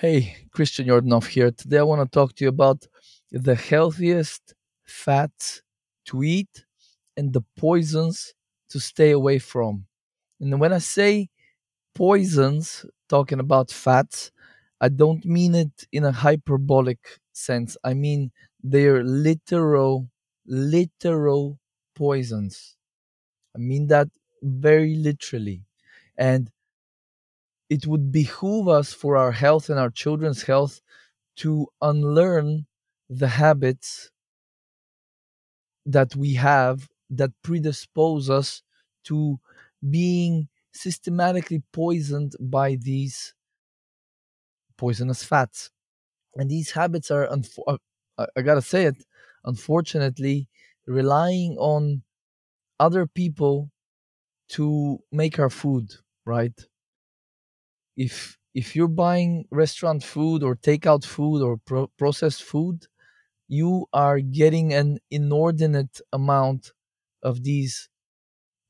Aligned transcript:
Hey, 0.00 0.36
Christian 0.50 0.86
Yordanov 0.86 1.26
here. 1.26 1.50
Today 1.50 1.78
I 1.78 1.82
want 1.82 2.00
to 2.02 2.08
talk 2.18 2.34
to 2.36 2.44
you 2.44 2.48
about 2.48 2.86
the 3.30 3.54
healthiest 3.54 4.54
fats 4.84 5.62
to 6.06 6.22
eat 6.22 6.64
and 7.16 7.32
the 7.32 7.42
poisons 7.56 8.34
to 8.70 8.80
stay 8.80 9.10
away 9.10 9.38
from. 9.38 9.84
And 10.40 10.58
when 10.60 10.72
I 10.72 10.78
say 10.78 11.28
poisons, 11.94 12.86
talking 13.08 13.40
about 13.40 13.70
fats, 13.70 14.32
I 14.80 14.88
don't 14.88 15.24
mean 15.26 15.54
it 15.54 15.86
in 15.92 16.04
a 16.04 16.12
hyperbolic 16.12 17.00
sense. 17.32 17.76
I 17.84 17.94
mean 17.94 18.32
they're 18.62 19.04
literal, 19.04 20.08
literal 20.46 21.58
poisons. 21.94 22.76
I 23.54 23.58
mean 23.58 23.88
that 23.88 24.08
very 24.42 24.94
literally. 24.96 25.62
And 26.16 26.50
it 27.70 27.86
would 27.86 28.12
behoove 28.12 28.68
us 28.68 28.92
for 28.92 29.16
our 29.16 29.32
health 29.32 29.70
and 29.70 29.78
our 29.80 29.90
children's 29.90 30.42
health 30.42 30.82
to 31.36 31.68
unlearn 31.82 32.66
the 33.10 33.28
habits 33.28 34.10
that 35.86 36.14
we 36.16 36.34
have 36.34 36.88
that 37.10 37.30
predispose 37.42 38.30
us 38.30 38.62
to 39.04 39.40
being 39.88 40.48
systematically 40.72 41.62
poisoned 41.72 42.34
by 42.38 42.76
these 42.76 43.34
poisonous 44.76 45.22
fats. 45.24 45.70
And 46.36 46.50
these 46.50 46.72
habits 46.72 47.10
are, 47.10 47.28
uh, 47.68 47.78
I 48.36 48.42
gotta 48.42 48.62
say 48.62 48.86
it, 48.86 49.04
unfortunately, 49.44 50.48
relying 50.86 51.56
on 51.58 52.02
other 52.80 53.06
people 53.06 53.70
to 54.50 55.00
make 55.12 55.38
our 55.38 55.50
food, 55.50 55.94
right? 56.26 56.54
If 57.96 58.38
if 58.54 58.74
you're 58.76 58.88
buying 58.88 59.46
restaurant 59.50 60.02
food 60.02 60.42
or 60.42 60.56
takeout 60.56 61.04
food 61.04 61.42
or 61.42 61.56
pro- 61.58 61.86
processed 61.98 62.42
food 62.42 62.86
you 63.48 63.86
are 63.92 64.20
getting 64.20 64.72
an 64.74 64.98
inordinate 65.10 66.00
amount 66.12 66.72
of 67.22 67.44
these 67.44 67.88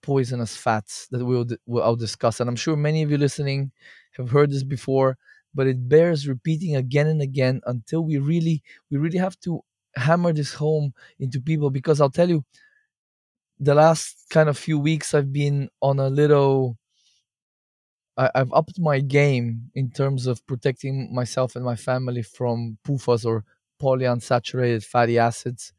poisonous 0.03 0.57
fats 0.57 1.07
that 1.11 1.25
we'll, 1.25 1.47
we'll 1.67 1.83
I'll 1.85 1.97
discuss. 1.97 2.41
And 2.41 2.49
I'm 2.49 2.57
sure 2.57 2.77
many 2.77 3.03
of 3.03 3.11
you 3.11 3.19
listening 3.19 3.73
have 4.17 4.31
heard 4.31 4.51
this 4.51 4.65
before 4.65 5.17
but 5.53 5.67
it 5.67 5.89
bears 5.89 6.29
repeating 6.29 6.77
again 6.77 7.09
and 7.09 7.21
again 7.21 7.61
until 7.67 8.03
we 8.05 8.19
really 8.19 8.63
we 8.91 8.99
really 8.99 9.19
have 9.19 9.39
to 9.41 9.61
hammer 9.97 10.33
this 10.33 10.55
home 10.55 10.95
into 11.19 11.41
people. 11.41 11.71
Because 11.71 12.01
I'll 12.01 12.11
tell 12.11 12.29
you 12.31 12.45
the 13.59 13.75
last 13.75 14.27
kind 14.31 14.49
of 14.49 14.57
few 14.59 14.79
weeks 14.79 15.15
I've 15.15 15.33
been 15.33 15.69
on 15.83 15.99
a 15.99 16.09
little 16.09 16.77
I, 18.17 18.31
I've 18.35 18.53
upped 18.53 18.79
my 18.79 19.01
game 19.01 19.71
in 19.75 19.91
terms 19.91 20.27
of 20.27 20.47
protecting 20.47 21.15
myself 21.15 21.57
and 21.57 21.65
my 21.65 21.77
family 21.77 22.23
from 22.23 22.79
PUFAs 22.87 23.25
or 23.27 23.45
polyunsaturated 23.81 24.85
fatty 24.85 25.19
acids, 25.19 25.73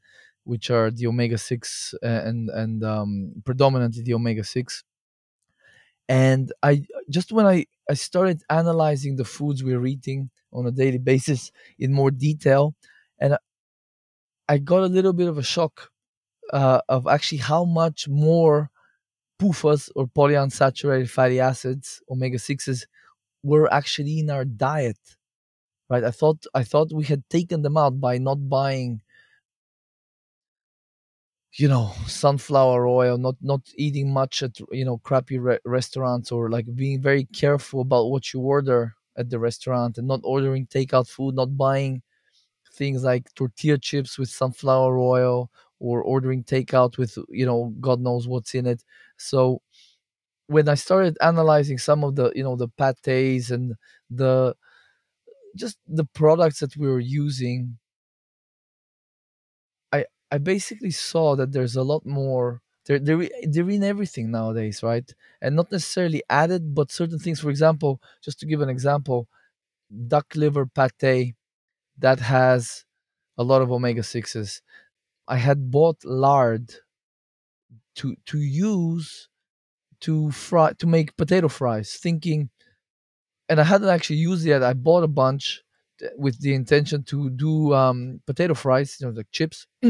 which 0.43 0.69
are 0.71 0.91
the 0.91 1.07
omega 1.07 1.37
six 1.37 1.93
and 2.01 2.49
and 2.49 2.83
um, 2.83 3.33
predominantly 3.45 4.03
the 4.03 4.13
omega 4.13 4.43
six. 4.43 4.83
And 6.09 6.51
I 6.63 6.85
just 7.09 7.31
when 7.31 7.45
I 7.45 7.65
I 7.89 7.93
started 7.93 8.43
analyzing 8.49 9.15
the 9.15 9.25
foods 9.25 9.63
we're 9.63 9.85
eating 9.85 10.29
on 10.51 10.65
a 10.65 10.71
daily 10.71 10.97
basis 10.97 11.51
in 11.79 11.93
more 11.93 12.11
detail, 12.11 12.75
and 13.19 13.33
I 13.35 13.37
I 14.49 14.57
got 14.57 14.83
a 14.83 14.87
little 14.87 15.13
bit 15.13 15.27
of 15.29 15.37
a 15.37 15.43
shock 15.43 15.91
uh, 16.53 16.81
of 16.89 17.07
actually 17.07 17.37
how 17.39 17.65
much 17.65 18.09
more 18.09 18.70
PUFAs 19.41 19.89
or 19.95 20.07
polyunsaturated 20.07 21.09
fatty 21.09 21.39
acids, 21.39 22.01
omega 22.09 22.39
sixes, 22.39 22.87
were 23.43 23.71
actually 23.73 24.19
in 24.19 24.29
our 24.29 24.45
diet 24.45 24.99
right? 25.89 26.03
I 26.03 26.11
thought 26.11 26.45
i 26.55 26.63
thought 26.63 26.93
we 26.93 27.05
had 27.05 27.23
taken 27.29 27.61
them 27.63 27.77
out 27.77 27.99
by 28.01 28.17
not 28.17 28.49
buying 28.49 29.01
you 31.53 31.67
know 31.67 31.91
sunflower 32.07 32.87
oil 32.87 33.17
not 33.17 33.35
not 33.41 33.61
eating 33.75 34.11
much 34.13 34.41
at 34.43 34.57
you 34.71 34.85
know 34.85 34.97
crappy 34.99 35.37
re- 35.37 35.59
restaurants 35.65 36.31
or 36.31 36.49
like 36.49 36.65
being 36.75 37.01
very 37.01 37.25
careful 37.25 37.81
about 37.81 38.05
what 38.09 38.33
you 38.33 38.39
order 38.39 38.93
at 39.17 39.29
the 39.29 39.37
restaurant 39.39 39.97
and 39.97 40.07
not 40.07 40.21
ordering 40.23 40.65
takeout 40.67 41.09
food 41.09 41.35
not 41.35 41.57
buying 41.57 42.01
things 42.73 43.03
like 43.03 43.33
tortilla 43.35 43.77
chips 43.77 44.17
with 44.17 44.29
sunflower 44.29 44.97
oil 44.97 45.49
or 45.79 46.01
ordering 46.03 46.43
takeout 46.43 46.97
with 46.97 47.17
you 47.29 47.45
know 47.45 47.73
god 47.81 47.99
knows 47.99 48.27
what's 48.27 48.55
in 48.55 48.65
it 48.65 48.83
so 49.21 49.61
when 50.47 50.69
i 50.69 50.75
started 50.75 51.17
analyzing 51.21 51.77
some 51.77 52.03
of 52.03 52.15
the 52.15 52.31
you 52.35 52.43
know 52.43 52.55
the 52.55 52.69
pates 52.69 53.51
and 53.51 53.75
the 54.09 54.55
just 55.55 55.77
the 55.87 56.05
products 56.05 56.59
that 56.59 56.75
we 56.77 56.87
were 56.87 56.99
using 56.99 57.77
i 59.91 60.05
i 60.31 60.37
basically 60.37 60.91
saw 60.91 61.35
that 61.35 61.51
there's 61.51 61.75
a 61.75 61.83
lot 61.83 62.05
more 62.05 62.61
they're, 62.85 62.97
they're, 62.99 63.29
they're 63.43 63.69
in 63.69 63.83
everything 63.83 64.31
nowadays 64.31 64.81
right? 64.81 65.13
And 65.39 65.55
not 65.55 65.71
necessarily 65.71 66.23
added 66.29 66.73
but 66.73 66.91
certain 66.91 67.19
things 67.19 67.39
for 67.39 67.49
example 67.49 68.01
just 68.23 68.39
to 68.39 68.45
give 68.45 68.61
an 68.61 68.69
example 68.69 69.27
duck 70.07 70.27
liver 70.35 70.65
pate 70.67 71.35
that 71.99 72.19
has 72.19 72.85
a 73.37 73.43
lot 73.43 73.61
of 73.63 73.71
omega 73.71 74.03
6s 74.03 74.61
i 75.27 75.37
had 75.37 75.71
bought 75.71 76.03
lard 76.05 76.71
to 77.95 78.15
to 78.25 78.39
use 78.39 79.27
to 80.01 80.31
fry 80.31 80.73
to 80.73 80.87
make 80.87 81.17
potato 81.17 81.47
fries 81.47 81.93
thinking 81.95 82.49
and 83.49 83.59
i 83.59 83.63
hadn't 83.63 83.89
actually 83.89 84.15
used 84.17 84.45
it 84.45 84.49
yet 84.49 84.63
i 84.63 84.73
bought 84.73 85.03
a 85.03 85.07
bunch 85.07 85.61
with 86.17 86.39
the 86.41 86.53
intention 86.53 87.03
to 87.03 87.29
do 87.31 87.73
um, 87.73 88.19
potato 88.25 88.53
fries 88.53 88.97
you 88.99 89.07
know 89.07 89.13
like 89.13 89.27
chips 89.31 89.67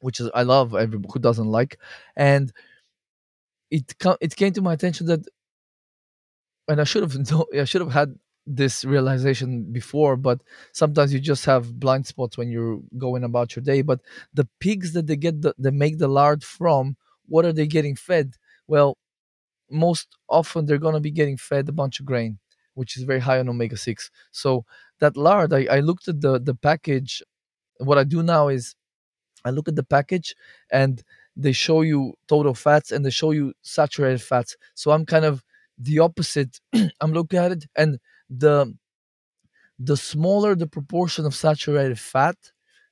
which 0.00 0.20
is 0.20 0.30
I 0.34 0.44
love. 0.44 0.74
Every 0.74 1.00
who 1.12 1.18
doesn't 1.20 1.48
like, 1.48 1.78
and 2.16 2.52
it 3.70 3.94
it 4.20 4.36
came 4.36 4.52
to 4.52 4.62
my 4.62 4.72
attention 4.74 5.06
that, 5.06 5.24
and 6.68 6.80
I 6.80 6.84
should 6.84 7.02
have 7.02 7.30
know, 7.30 7.46
I 7.54 7.64
should 7.64 7.80
have 7.80 7.92
had 7.92 8.14
this 8.46 8.84
realization 8.84 9.72
before, 9.72 10.16
but 10.16 10.40
sometimes 10.72 11.12
you 11.12 11.20
just 11.20 11.44
have 11.44 11.78
blind 11.78 12.06
spots 12.06 12.36
when 12.36 12.50
you're 12.50 12.80
going 12.98 13.22
about 13.24 13.54
your 13.54 13.62
day. 13.62 13.82
But 13.82 14.00
the 14.34 14.48
pigs 14.58 14.92
that 14.94 15.06
they 15.06 15.16
get 15.16 15.42
the, 15.42 15.54
they 15.58 15.70
make 15.70 15.98
the 15.98 16.08
lard 16.08 16.42
from, 16.42 16.96
what 17.32 17.44
are 17.46 17.52
they 17.58 17.66
getting 17.76 17.96
fed? 17.96 18.28
Well, 18.68 18.90
most 19.70 20.08
often 20.28 20.66
they're 20.66 20.78
gonna 20.86 21.00
be 21.00 21.10
getting 21.10 21.36
fed 21.36 21.68
a 21.68 21.72
bunch 21.72 22.00
of 22.00 22.06
grain, 22.06 22.38
which 22.74 22.96
is 22.96 23.04
very 23.04 23.20
high 23.20 23.38
on 23.40 23.48
omega 23.48 23.76
six. 23.76 24.10
So 24.32 24.64
that 25.00 25.16
lard, 25.16 25.52
I, 25.52 25.66
I 25.70 25.80
looked 25.80 26.08
at 26.08 26.20
the 26.20 26.38
the 26.40 26.54
package. 26.54 27.22
What 27.78 27.98
I 27.98 28.04
do 28.04 28.22
now 28.22 28.48
is 28.48 28.74
I 29.44 29.50
look 29.50 29.68
at 29.68 29.76
the 29.76 29.84
package 29.84 30.34
and 30.72 31.02
they 31.36 31.52
show 31.52 31.82
you 31.82 32.14
total 32.28 32.54
fats 32.54 32.92
and 32.92 33.04
they 33.04 33.10
show 33.10 33.30
you 33.32 33.54
saturated 33.62 34.22
fats. 34.22 34.56
So 34.74 34.92
I'm 34.92 35.06
kind 35.06 35.24
of 35.24 35.44
the 35.78 35.98
opposite. 36.00 36.60
I'm 37.00 37.12
looking 37.12 37.38
at 37.40 37.52
it 37.52 37.64
and 37.76 37.98
the 38.30 38.74
the 39.78 39.96
smaller 39.96 40.54
the 40.54 40.66
proportion 40.66 41.26
of 41.26 41.34
saturated 41.34 41.98
fat, 41.98 42.36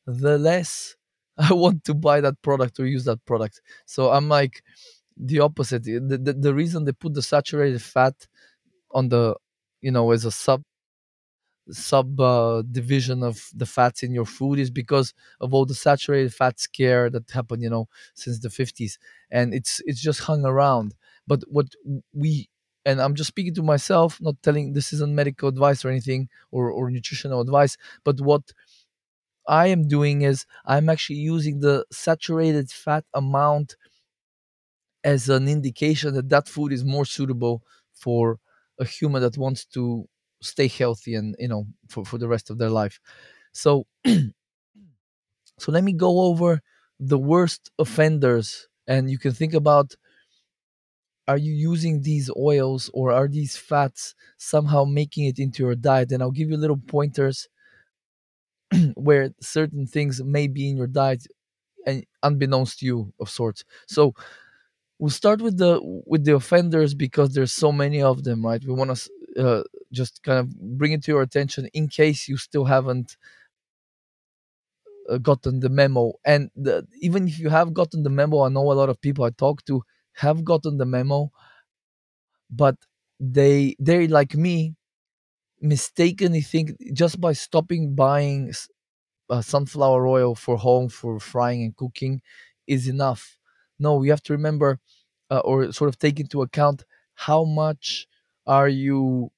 the 0.06 0.39
less 0.39 0.97
I 1.51 1.55
want 1.55 1.84
to 1.87 1.95
buy 1.95 2.21
that 2.23 2.43
product 2.43 2.81
or 2.81 2.87
use 2.87 3.05
that 3.06 3.25
product. 3.27 3.62
So 3.87 4.11
I'm 4.11 4.28
like 4.28 4.62
the 5.17 5.41
opposite. 5.41 5.84
The, 5.84 6.01
the, 6.01 6.34
the 6.34 6.55
reason 6.55 6.84
they 6.84 6.93
put 6.93 7.15
the 7.15 7.23
saturated 7.23 7.83
fat 7.83 8.15
on 8.93 9.09
the 9.11 9.37
you 9.83 9.91
know 9.93 10.11
as 10.12 10.25
a 10.27 10.33
sub 10.33 10.62
sub 11.71 12.21
uh, 12.21 12.62
division 12.73 13.23
of 13.23 13.49
the 13.55 13.67
fats 13.67 14.03
in 14.03 14.12
your 14.12 14.25
food 14.25 14.59
is 14.59 14.71
because 14.71 15.15
of 15.41 15.55
all 15.55 15.65
the 15.65 15.75
saturated 15.75 16.34
fat 16.34 16.59
scare 16.59 17.09
that 17.11 17.31
happened 17.31 17.62
you 17.62 17.71
know 17.71 17.87
since 18.15 18.41
the 18.41 18.50
50s 18.50 18.99
and 19.31 19.55
it's 19.55 19.81
it's 19.87 20.00
just 20.00 20.21
hung 20.21 20.45
around 20.45 20.95
but 21.29 21.43
what 21.49 21.67
we 22.12 22.49
and 22.84 23.00
i'm 23.00 23.15
just 23.15 23.29
speaking 23.29 23.55
to 23.55 23.62
myself 23.62 24.19
not 24.21 24.34
telling 24.43 24.73
this 24.73 24.93
isn't 24.93 25.15
medical 25.15 25.49
advice 25.49 25.84
or 25.84 25.91
anything 25.91 26.29
or, 26.50 26.71
or 26.73 26.91
nutritional 26.91 27.41
advice 27.41 27.76
but 28.05 28.20
what 28.20 28.43
i 29.50 29.67
am 29.69 29.88
doing 29.88 30.23
is 30.23 30.47
i'm 30.67 30.88
actually 30.91 31.19
using 31.19 31.61
the 31.61 31.85
saturated 31.93 32.70
fat 32.70 33.05
amount 33.14 33.76
as 35.05 35.29
an 35.29 35.49
indication 35.49 36.14
that 36.14 36.29
that 36.29 36.49
food 36.49 36.73
is 36.73 36.85
more 36.85 37.05
suitable 37.05 37.62
for 37.94 38.38
a 38.79 38.85
human 38.85 39.23
that 39.23 39.37
wants 39.38 39.64
to 39.64 40.06
stay 40.43 40.69
healthy 40.69 41.14
and 41.14 41.37
you 41.38 41.49
know 41.49 41.67
for, 41.88 42.05
for 42.05 42.19
the 42.19 42.29
rest 42.29 42.50
of 42.50 42.58
their 42.58 42.70
life. 42.70 43.00
So 43.52 43.87
so 44.06 45.73
let 45.73 45.85
me 45.85 45.93
go 45.93 46.20
over 46.23 46.61
the 46.99 47.19
worst 47.19 47.70
offenders 47.79 48.69
and 48.87 49.11
you 49.11 49.19
can 49.19 49.32
think 49.32 49.55
about 49.55 49.94
are 51.29 51.37
you 51.38 51.52
using 51.52 52.02
these 52.02 52.31
oils 52.37 52.91
or 52.93 53.12
are 53.12 53.29
these 53.29 53.56
fats 53.56 54.14
somehow 54.37 54.85
making 54.85 55.26
it 55.26 55.38
into 55.38 55.62
your 55.62 55.75
diet? 55.75 56.12
And 56.12 56.23
i'll 56.23 56.31
give 56.31 56.50
you 56.50 56.56
little 56.56 56.76
pointers 56.88 57.49
where 58.94 59.31
certain 59.40 59.87
things 59.87 60.22
may 60.22 60.46
be 60.46 60.69
in 60.70 60.76
your 60.76 60.87
diet 60.87 61.26
and 61.87 62.05
unbeknownst 62.22 62.81
to 62.81 62.87
you 62.87 63.12
of 63.20 63.31
sorts 63.31 63.64
so 63.88 64.14
we'll 64.99 65.11
start 65.11 65.40
with 65.43 65.58
the 65.58 65.81
with 66.06 66.25
the 66.25 66.34
offenders 66.34 66.94
because 66.94 67.34
there's 67.34 67.52
so 67.52 67.72
many 67.72 68.02
of 68.02 68.25
them 68.25 68.44
right 68.44 68.64
we 68.64 68.75
want 68.75 68.94
to 68.96 69.11
uh, 69.38 69.62
just 69.93 70.22
kind 70.22 70.38
of 70.38 70.78
bring 70.78 70.93
it 70.93 71.02
to 71.05 71.12
your 71.12 71.22
attention 71.22 71.69
in 71.75 71.88
case 71.88 72.28
you 72.28 72.37
still 72.37 72.64
haven't 72.64 73.17
uh, 75.08 75.19
gotten 75.19 75.61
the 75.61 75.69
memo. 75.69 76.12
And 76.25 76.50
the, 76.56 76.87
even 77.00 77.28
if 77.28 77.38
you 77.38 77.49
have 77.49 77.75
gotten 77.75 78.02
the 78.02 78.11
memo, 78.11 78.43
I 78.43 78.49
know 78.49 78.70
a 78.73 78.75
lot 78.75 78.88
of 78.88 79.00
people 79.00 79.25
I 79.25 79.31
talk 79.31 79.64
to 79.66 79.82
have 80.14 80.44
gotten 80.44 80.78
the 80.78 80.87
memo, 80.87 81.31
but 82.50 82.76
they 83.19 83.76
they 83.78 84.08
like 84.08 84.34
me 84.34 84.75
mistakenly 85.61 86.41
think 86.41 86.73
just 86.93 87.21
by 87.21 87.33
stopping 87.33 87.95
buying 87.95 88.53
uh, 89.31 89.43
sunflower 89.43 90.07
oil 90.07 90.35
for 90.35 90.57
home 90.57 90.89
for 90.89 91.21
frying 91.21 91.62
and 91.62 91.77
cooking 91.77 92.21
is 92.67 92.89
enough. 92.89 93.39
No, 93.79 93.97
we 93.97 94.09
have 94.09 94.23
to 94.25 94.33
remember 94.33 94.79
uh, 95.31 95.41
or 95.41 95.73
sort 95.73 95.89
of 95.89 95.99
take 95.99 96.21
into 96.21 96.43
account 96.43 96.85
how 97.15 97.45
much 97.45 98.07
are 98.47 98.69
you 98.69 99.31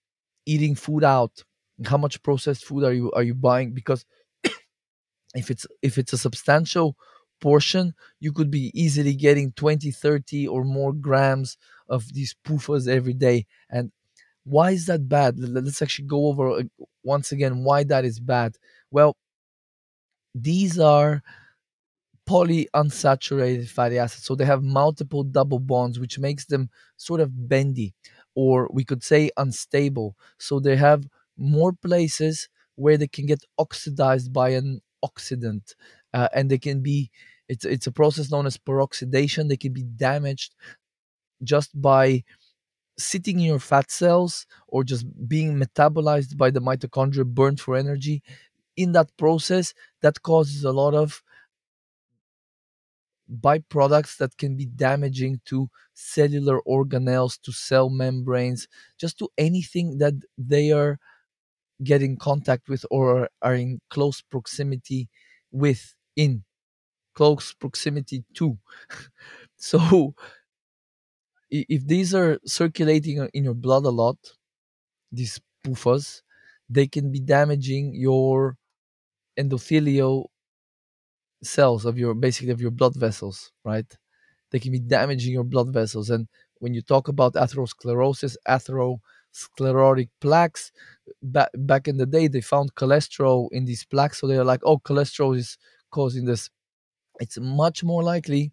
eating 0.46 0.74
food 0.74 1.04
out? 1.04 1.44
How 1.86 1.96
much 1.98 2.22
processed 2.22 2.64
food 2.64 2.84
are 2.84 2.92
you 2.92 3.10
are 3.12 3.22
you 3.22 3.34
buying? 3.34 3.72
Because 3.72 4.04
if 5.34 5.50
it's 5.50 5.66
if 5.82 5.98
it's 5.98 6.12
a 6.12 6.18
substantial 6.18 6.96
portion 7.40 7.94
you 8.20 8.32
could 8.32 8.50
be 8.50 8.70
easily 8.74 9.14
getting 9.14 9.52
20, 9.52 9.90
30, 9.90 10.46
or 10.46 10.64
more 10.64 10.92
grams 10.92 11.56
of 11.88 12.12
these 12.14 12.34
PUFAs 12.46 12.88
every 12.88 13.14
day. 13.14 13.46
And 13.70 13.90
why 14.44 14.70
is 14.72 14.86
that 14.86 15.08
bad 15.08 15.38
Let- 15.38 15.64
let's 15.64 15.82
actually 15.82 16.08
go 16.08 16.26
over 16.26 16.50
uh, 16.50 16.62
once 17.04 17.32
again 17.32 17.64
why 17.64 17.84
that 17.84 18.04
is 18.04 18.20
bad 18.20 18.56
well 18.90 19.14
these 20.34 20.78
are 20.78 21.22
polyunsaturated 22.28 23.68
fatty 23.68 23.98
acids. 23.98 24.24
So 24.24 24.34
they 24.34 24.44
have 24.44 24.62
multiple 24.62 25.24
double 25.24 25.58
bonds, 25.58 25.98
which 25.98 26.18
makes 26.18 26.46
them 26.46 26.70
sort 26.96 27.20
of 27.20 27.48
bendy, 27.48 27.94
or 28.34 28.68
we 28.72 28.84
could 28.84 29.02
say 29.02 29.30
unstable. 29.36 30.16
So 30.38 30.60
they 30.60 30.76
have 30.76 31.04
more 31.36 31.72
places 31.72 32.48
where 32.76 32.96
they 32.96 33.08
can 33.08 33.26
get 33.26 33.42
oxidized 33.58 34.32
by 34.32 34.50
an 34.50 34.80
oxidant, 35.04 35.74
uh, 36.14 36.28
and 36.34 36.50
they 36.50 36.58
can 36.58 36.80
be. 36.82 37.10
It's 37.48 37.64
it's 37.66 37.86
a 37.86 37.92
process 37.92 38.30
known 38.30 38.46
as 38.46 38.56
peroxidation. 38.56 39.48
They 39.48 39.56
can 39.58 39.72
be 39.74 39.82
damaged 39.82 40.54
just 41.42 41.70
by 41.80 42.24
sitting 42.98 43.40
in 43.40 43.46
your 43.46 43.58
fat 43.58 43.90
cells 43.90 44.46
or 44.68 44.84
just 44.84 45.06
being 45.28 45.56
metabolized 45.58 46.36
by 46.36 46.50
the 46.50 46.60
mitochondria 46.60 47.24
burned 47.26 47.60
for 47.60 47.76
energy 47.76 48.22
in 48.76 48.92
that 48.92 49.16
process 49.16 49.74
that 50.02 50.22
causes 50.22 50.64
a 50.64 50.72
lot 50.72 50.94
of 50.94 51.22
byproducts 53.30 54.16
that 54.18 54.36
can 54.36 54.56
be 54.56 54.66
damaging 54.66 55.40
to 55.46 55.68
cellular 55.94 56.60
organelles, 56.66 57.40
to 57.42 57.52
cell 57.52 57.88
membranes, 57.88 58.68
just 58.98 59.18
to 59.18 59.28
anything 59.38 59.98
that 59.98 60.14
they 60.36 60.72
are 60.72 60.98
getting 61.84 62.16
contact 62.16 62.68
with 62.68 62.84
or 62.90 63.28
are 63.42 63.54
in 63.54 63.80
close 63.90 64.22
proximity 64.22 65.08
with, 65.52 65.94
in 66.16 66.44
close 67.14 67.54
proximity 67.54 68.24
to. 68.34 68.58
so 69.56 70.14
if 71.52 71.86
these 71.86 72.14
are 72.14 72.38
circulating 72.46 73.28
in 73.34 73.44
your 73.44 73.54
blood 73.54 73.84
a 73.84 73.90
lot, 73.90 74.16
these 75.12 75.40
PUFAs, 75.66 76.22
they 76.70 76.86
can 76.86 77.12
be 77.12 77.20
damaging 77.20 77.94
your 77.94 78.56
endothelial 79.38 80.26
cells 81.42 81.84
of 81.84 81.98
your 81.98 82.14
basically 82.14 82.52
of 82.52 82.60
your 82.60 82.70
blood 82.70 82.94
vessels, 82.96 83.52
right? 83.64 83.86
They 84.50 84.58
can 84.58 84.72
be 84.72 84.80
damaging 84.80 85.32
your 85.32 85.44
blood 85.44 85.72
vessels. 85.72 86.10
And 86.10 86.28
when 86.58 86.74
you 86.74 86.82
talk 86.82 87.08
about 87.08 87.34
atherosclerosis, 87.34 88.36
atherosclerotic 88.48 90.08
plaques, 90.20 90.72
back 91.22 91.50
back 91.54 91.88
in 91.88 91.96
the 91.98 92.06
day, 92.06 92.28
they 92.28 92.40
found 92.40 92.74
cholesterol 92.74 93.48
in 93.52 93.64
these 93.66 93.84
plaques. 93.84 94.20
So 94.20 94.26
they're 94.26 94.44
like, 94.44 94.60
oh, 94.64 94.78
cholesterol 94.78 95.36
is 95.36 95.58
causing 95.90 96.24
this. 96.24 96.50
It's 97.20 97.38
much 97.38 97.84
more 97.84 98.02
likely, 98.02 98.52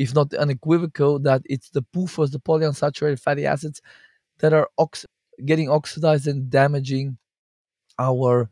if 0.00 0.14
not 0.14 0.34
unequivocal, 0.34 1.20
that 1.20 1.42
it's 1.46 1.70
the 1.70 1.84
PUFAs, 1.94 2.32
the 2.32 2.40
polyunsaturated 2.40 3.20
fatty 3.20 3.46
acids, 3.46 3.82
that 4.40 4.52
are 4.54 4.68
ox- 4.78 5.06
getting 5.46 5.70
oxidized 5.70 6.26
and 6.28 6.50
damaging 6.50 7.18
our 7.98 8.50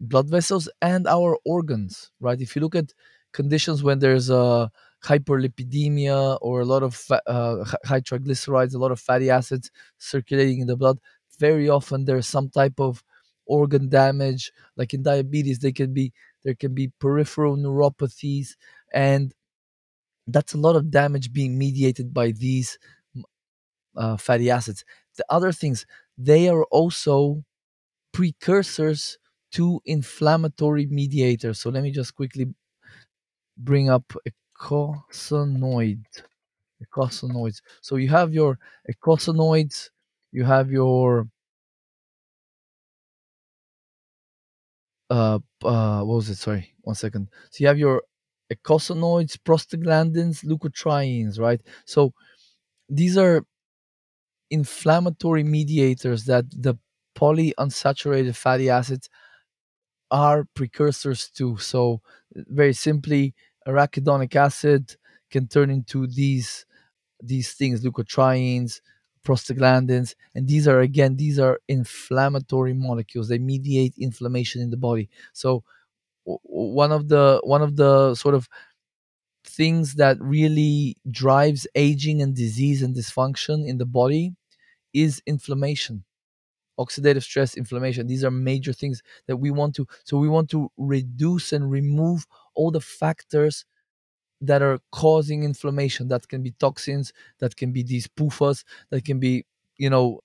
blood 0.00 0.28
vessels 0.28 0.68
and 0.82 1.06
our 1.06 1.36
organs, 1.44 2.10
right? 2.20 2.40
If 2.40 2.54
you 2.56 2.62
look 2.62 2.74
at 2.74 2.92
conditions 3.32 3.82
when 3.82 3.98
there's 3.98 4.30
a 4.30 4.70
hyperlipidemia 5.04 6.38
or 6.40 6.60
a 6.60 6.64
lot 6.64 6.82
of 6.82 7.02
uh, 7.26 7.64
high 7.84 8.00
triglycerides, 8.00 8.74
a 8.74 8.78
lot 8.78 8.92
of 8.92 9.00
fatty 9.00 9.30
acids 9.30 9.70
circulating 9.98 10.60
in 10.60 10.66
the 10.66 10.76
blood, 10.76 10.98
very 11.38 11.68
often 11.68 12.04
there's 12.04 12.26
some 12.26 12.48
type 12.50 12.78
of 12.78 13.02
organ 13.46 13.88
damage. 13.88 14.52
Like 14.76 14.94
in 14.94 15.02
diabetes, 15.02 15.58
they 15.60 15.72
can 15.72 15.92
be 15.92 16.12
there 16.44 16.54
can 16.54 16.74
be 16.74 16.92
peripheral 17.00 17.56
neuropathies, 17.56 18.54
and 18.94 19.34
that's 20.26 20.54
a 20.54 20.58
lot 20.58 20.76
of 20.76 20.90
damage 20.90 21.32
being 21.32 21.58
mediated 21.58 22.12
by 22.14 22.32
these 22.32 22.78
uh, 23.96 24.16
fatty 24.16 24.50
acids. 24.50 24.84
The 25.16 25.24
other 25.28 25.52
things, 25.52 25.86
they 26.18 26.48
are 26.48 26.64
also 26.64 27.44
precursors 28.12 29.18
to 29.52 29.80
inflammatory 29.86 30.86
mediators. 30.86 31.60
So 31.60 31.70
let 31.70 31.82
me 31.82 31.90
just 31.92 32.14
quickly 32.14 32.48
bring 33.56 33.88
up 33.90 34.12
eicosanoid. 34.60 36.00
Eicosanoids. 36.82 37.62
So 37.82 37.96
you 37.96 38.08
have 38.08 38.34
your 38.34 38.58
eicosanoids, 38.90 39.90
you 40.32 40.44
have 40.44 40.70
your 40.70 41.28
uh 45.10 45.38
uh 45.64 46.00
what 46.02 46.14
was 46.16 46.30
it? 46.30 46.36
Sorry, 46.36 46.72
one 46.82 46.96
second. 46.96 47.28
So 47.50 47.58
you 47.62 47.68
have 47.68 47.78
your 47.78 48.02
eicosanoids, 48.52 49.36
prostaglandins, 49.38 50.44
leukotrienes, 50.44 51.38
right? 51.40 51.60
So 51.84 52.12
these 52.88 53.18
are 53.18 53.44
inflammatory 54.50 55.42
mediators 55.42 56.24
that 56.24 56.44
the 56.50 56.76
polyunsaturated 57.16 58.34
fatty 58.36 58.70
acids 58.70 59.08
are 60.10 60.44
precursors 60.54 61.28
to. 61.30 61.56
So, 61.58 62.00
very 62.34 62.72
simply, 62.72 63.34
arachidonic 63.66 64.34
acid 64.36 64.96
can 65.30 65.48
turn 65.48 65.70
into 65.70 66.06
these 66.06 66.64
these 67.22 67.54
things, 67.54 67.84
leukotrienes, 67.84 68.80
prostaglandins, 69.24 70.14
and 70.34 70.48
these 70.48 70.68
are 70.68 70.80
again 70.80 71.16
these 71.16 71.38
are 71.38 71.60
inflammatory 71.68 72.74
molecules. 72.74 73.28
They 73.28 73.38
mediate 73.38 73.94
inflammation 73.98 74.62
in 74.62 74.70
the 74.70 74.78
body. 74.78 75.10
So, 75.32 75.64
one 76.26 76.92
of 76.92 77.08
the 77.08 77.40
one 77.44 77.62
of 77.62 77.76
the 77.76 78.14
sort 78.14 78.34
of 78.34 78.48
things 79.44 79.94
that 79.94 80.16
really 80.20 80.96
drives 81.10 81.66
aging 81.74 82.20
and 82.20 82.34
disease 82.34 82.82
and 82.82 82.94
dysfunction 82.96 83.66
in 83.66 83.78
the 83.78 83.86
body 83.86 84.34
is 84.94 85.22
inflammation 85.26 86.04
oxidative 86.80 87.22
stress 87.22 87.56
inflammation. 87.56 88.06
These 88.06 88.24
are 88.24 88.30
major 88.32 88.72
things 88.72 89.02
that 89.28 89.36
we 89.36 89.50
want 89.50 89.74
to 89.76 89.86
so 90.04 90.18
we 90.18 90.28
want 90.28 90.50
to 90.50 90.70
reduce 90.78 91.52
and 91.52 91.70
remove 91.70 92.26
all 92.54 92.70
the 92.70 92.80
factors 92.80 93.64
that 94.40 94.62
are 94.62 94.78
causing 94.92 95.44
inflammation. 95.44 96.08
That 96.08 96.28
can 96.28 96.42
be 96.42 96.52
toxins 96.52 97.12
that 97.40 97.56
can 97.56 97.72
be 97.72 97.82
these 97.82 98.08
pufas 98.08 98.64
that 98.90 99.04
can 99.04 99.20
be 99.20 99.44
you 99.78 99.90
know 99.90 100.20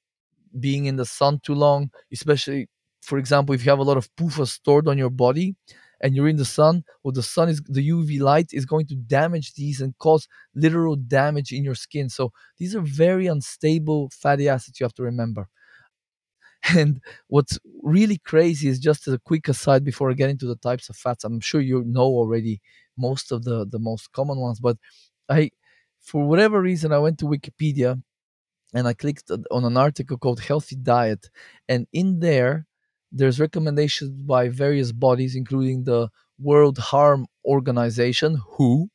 being 0.59 0.85
in 0.85 0.97
the 0.97 1.05
sun 1.05 1.39
too 1.43 1.55
long 1.55 1.91
especially 2.11 2.67
for 3.01 3.17
example 3.17 3.55
if 3.55 3.65
you 3.65 3.71
have 3.71 3.79
a 3.79 3.83
lot 3.83 3.97
of 3.97 4.09
pufas 4.15 4.49
stored 4.49 4.87
on 4.87 4.97
your 4.97 5.09
body 5.09 5.55
and 6.01 6.15
you're 6.15 6.27
in 6.27 6.35
the 6.37 6.45
sun 6.45 6.83
well 7.03 7.11
the 7.11 7.23
sun 7.23 7.49
is 7.49 7.61
the 7.67 7.89
uv 7.89 8.19
light 8.19 8.49
is 8.53 8.65
going 8.65 8.85
to 8.85 8.95
damage 8.95 9.53
these 9.53 9.81
and 9.81 9.97
cause 9.97 10.27
literal 10.55 10.95
damage 10.95 11.51
in 11.51 11.63
your 11.63 11.75
skin 11.75 12.09
so 12.09 12.31
these 12.57 12.75
are 12.75 12.81
very 12.81 13.27
unstable 13.27 14.09
fatty 14.11 14.49
acids 14.49 14.79
you 14.79 14.83
have 14.85 14.93
to 14.93 15.03
remember 15.03 15.47
and 16.75 17.01
what's 17.27 17.59
really 17.81 18.17
crazy 18.19 18.67
is 18.67 18.79
just 18.79 19.07
as 19.07 19.13
a 19.13 19.19
quick 19.19 19.47
aside 19.47 19.83
before 19.83 20.09
I 20.11 20.13
get 20.13 20.29
into 20.29 20.45
the 20.45 20.55
types 20.55 20.89
of 20.89 20.95
fats. 20.95 21.23
I'm 21.23 21.39
sure 21.39 21.61
you 21.61 21.83
know 21.85 22.01
already 22.03 22.61
most 22.97 23.31
of 23.31 23.43
the 23.43 23.65
the 23.65 23.79
most 23.79 24.11
common 24.11 24.37
ones, 24.39 24.59
but 24.59 24.77
I, 25.29 25.51
for 26.01 26.25
whatever 26.27 26.61
reason, 26.61 26.91
I 26.91 26.99
went 26.99 27.19
to 27.19 27.25
Wikipedia 27.25 28.01
and 28.73 28.87
I 28.87 28.93
clicked 28.93 29.31
on 29.51 29.65
an 29.65 29.77
article 29.77 30.17
called 30.17 30.41
"Healthy 30.41 30.77
Diet," 30.77 31.29
and 31.69 31.87
in 31.93 32.21
there, 32.21 32.67
there's 33.11 33.39
recommendations 33.39 34.21
by 34.23 34.49
various 34.49 34.91
bodies, 34.91 35.35
including 35.35 35.83
the 35.85 36.09
World 36.39 36.77
Harm 36.77 37.27
Organization 37.45 38.37
(WHO), 38.57 38.89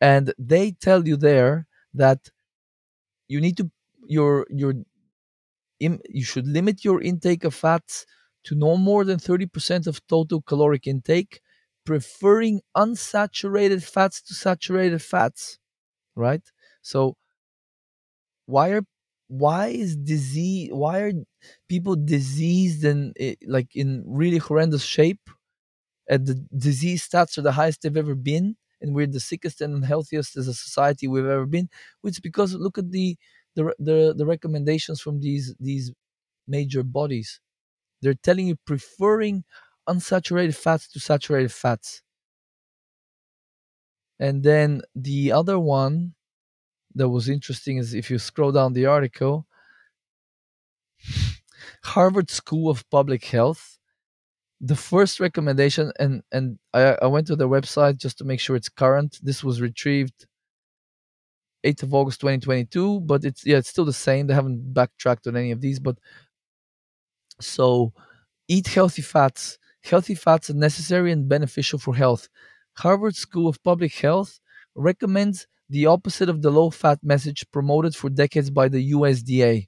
and 0.00 0.32
they 0.38 0.72
tell 0.72 1.06
you 1.08 1.16
there 1.16 1.66
that 1.94 2.30
you 3.28 3.40
need 3.40 3.56
to 3.56 3.70
your 4.06 4.46
your 4.50 4.74
you 5.80 6.24
should 6.24 6.46
limit 6.46 6.84
your 6.84 7.00
intake 7.02 7.44
of 7.44 7.54
fats 7.54 8.06
to 8.44 8.54
no 8.54 8.76
more 8.76 9.04
than 9.04 9.18
30% 9.18 9.86
of 9.86 10.06
total 10.06 10.42
caloric 10.42 10.86
intake, 10.86 11.40
preferring 11.84 12.60
unsaturated 12.76 13.82
fats 13.82 14.22
to 14.22 14.34
saturated 14.34 15.02
fats, 15.02 15.58
right? 16.16 16.42
So 16.82 17.16
why 18.46 18.70
are 18.70 18.82
why 19.42 19.68
is 19.68 19.96
disease 19.96 20.70
why 20.72 21.00
are 21.00 21.12
people 21.68 21.96
diseased 21.96 22.84
and 22.84 23.14
eh, 23.20 23.34
like 23.46 23.70
in 23.74 24.02
really 24.06 24.38
horrendous 24.38 24.82
shape 24.84 25.24
and 26.08 26.26
the 26.26 26.34
disease 26.56 27.08
stats 27.08 27.38
are 27.38 27.42
the 27.42 27.52
highest 27.60 27.82
they've 27.82 27.96
ever 28.04 28.14
been 28.14 28.56
and 28.80 28.94
we're 28.94 29.06
the 29.06 29.20
sickest 29.20 29.60
and 29.60 29.74
unhealthiest 29.74 30.36
as 30.36 30.48
a 30.48 30.54
society 30.54 31.06
we've 31.08 31.26
ever 31.38 31.46
been 31.46 31.68
which 32.02 32.16
is 32.16 32.20
because 32.20 32.54
look 32.54 32.78
at 32.78 32.90
the 32.92 33.16
the 33.56 33.74
the, 33.78 34.14
the 34.16 34.26
recommendations 34.26 35.00
from 35.00 35.20
these 35.20 35.54
these 35.60 35.92
major 36.46 36.82
bodies. 36.82 37.40
They're 38.02 38.14
telling 38.14 38.48
you 38.48 38.56
preferring 38.66 39.44
unsaturated 39.88 40.54
fats 40.54 40.88
to 40.92 41.00
saturated 41.00 41.52
fats. 41.52 42.02
And 44.18 44.42
then 44.42 44.82
the 44.94 45.32
other 45.32 45.58
one 45.58 46.14
that 46.94 47.08
was 47.08 47.28
interesting 47.28 47.78
is 47.78 47.94
if 47.94 48.10
you 48.10 48.18
scroll 48.18 48.52
down 48.52 48.72
the 48.72 48.86
article 48.86 49.46
harvard 51.84 52.30
school 52.30 52.70
of 52.70 52.88
public 52.90 53.24
health 53.26 53.78
the 54.60 54.76
first 54.76 55.20
recommendation 55.20 55.92
and 56.00 56.22
and 56.32 56.58
I, 56.74 56.96
I 57.02 57.06
went 57.06 57.26
to 57.28 57.36
their 57.36 57.48
website 57.48 57.98
just 57.98 58.18
to 58.18 58.24
make 58.24 58.40
sure 58.40 58.56
it's 58.56 58.70
current. 58.70 59.18
This 59.22 59.44
was 59.44 59.60
retrieved 59.60 60.26
8th 61.64 61.82
of 61.82 61.94
august 61.94 62.20
2022 62.20 63.00
but 63.00 63.24
it's 63.24 63.44
yeah 63.46 63.58
it's 63.58 63.68
still 63.70 63.84
the 63.84 63.92
same. 63.92 64.26
They 64.26 64.34
haven't 64.34 64.74
backtracked 64.74 65.26
on 65.26 65.36
any 65.36 65.50
of 65.50 65.60
these 65.60 65.78
but 65.80 65.98
so 67.40 67.92
eat 68.48 68.68
healthy 68.68 69.02
fats. 69.02 69.58
Healthy 69.84 70.14
fats 70.14 70.50
are 70.50 70.54
necessary 70.54 71.12
and 71.12 71.28
beneficial 71.28 71.78
for 71.78 71.94
health. 71.94 72.28
Harvard 72.78 73.14
school 73.16 73.48
of 73.48 73.62
public 73.62 73.94
health 73.94 74.40
recommends 74.74 75.46
the 75.68 75.86
opposite 75.86 76.28
of 76.28 76.42
the 76.42 76.50
low 76.50 76.70
fat 76.70 76.98
message 77.02 77.44
promoted 77.52 77.94
for 77.96 78.10
decades 78.10 78.50
by 78.50 78.68
the 78.68 78.92
usda 78.92 79.66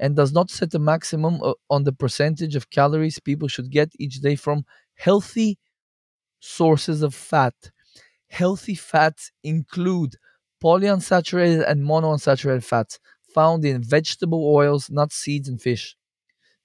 and 0.00 0.16
does 0.16 0.32
not 0.32 0.50
set 0.50 0.74
a 0.74 0.78
maximum 0.78 1.42
uh, 1.42 1.54
on 1.70 1.84
the 1.84 1.92
percentage 1.92 2.56
of 2.56 2.70
calories 2.70 3.18
people 3.20 3.48
should 3.48 3.70
get 3.70 3.92
each 3.98 4.20
day 4.20 4.36
from 4.36 4.64
healthy 4.96 5.58
sources 6.40 7.02
of 7.02 7.14
fat. 7.14 7.54
Healthy 8.28 8.74
fats 8.74 9.32
include 9.44 10.16
polyunsaturated 10.62 11.68
and 11.68 11.82
monounsaturated 11.84 12.64
fats 12.64 12.98
found 13.34 13.64
in 13.64 13.82
vegetable 13.82 14.44
oils, 14.54 14.90
nuts, 14.90 15.16
seeds, 15.16 15.48
and 15.48 15.60
fish. 15.60 15.96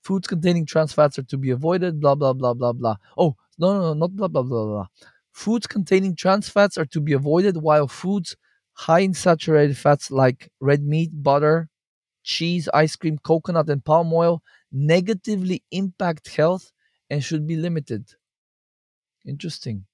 Foods 0.01 0.27
containing 0.27 0.65
trans 0.65 0.93
fats 0.93 1.17
are 1.19 1.23
to 1.23 1.37
be 1.37 1.49
avoided, 1.51 1.99
blah, 1.99 2.15
blah, 2.15 2.33
blah, 2.33 2.53
blah, 2.53 2.73
blah. 2.73 2.95
Oh, 3.17 3.35
no, 3.57 3.73
no, 3.73 3.81
no, 3.81 3.93
not 3.93 4.15
blah, 4.15 4.27
blah, 4.27 4.43
blah, 4.43 4.65
blah. 4.65 4.87
Foods 5.31 5.67
containing 5.67 6.15
trans 6.15 6.49
fats 6.49 6.77
are 6.77 6.85
to 6.85 7.01
be 7.01 7.13
avoided, 7.13 7.57
while 7.57 7.87
foods 7.87 8.35
high 8.73 8.99
in 9.01 9.13
saturated 9.13 9.77
fats 9.77 10.11
like 10.11 10.51
red 10.59 10.83
meat, 10.83 11.11
butter, 11.13 11.69
cheese, 12.23 12.69
ice 12.73 12.95
cream, 12.95 13.19
coconut, 13.19 13.69
and 13.69 13.85
palm 13.85 14.13
oil 14.13 14.43
negatively 14.71 15.63
impact 15.71 16.29
health 16.35 16.71
and 17.09 17.23
should 17.23 17.47
be 17.47 17.55
limited. 17.55 18.05
Interesting. 19.25 19.85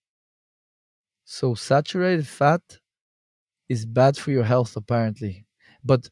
So, 1.25 1.55
saturated 1.55 2.27
fat 2.27 2.79
is 3.69 3.85
bad 3.85 4.17
for 4.17 4.31
your 4.31 4.43
health, 4.43 4.75
apparently. 4.75 5.45
But 5.83 6.09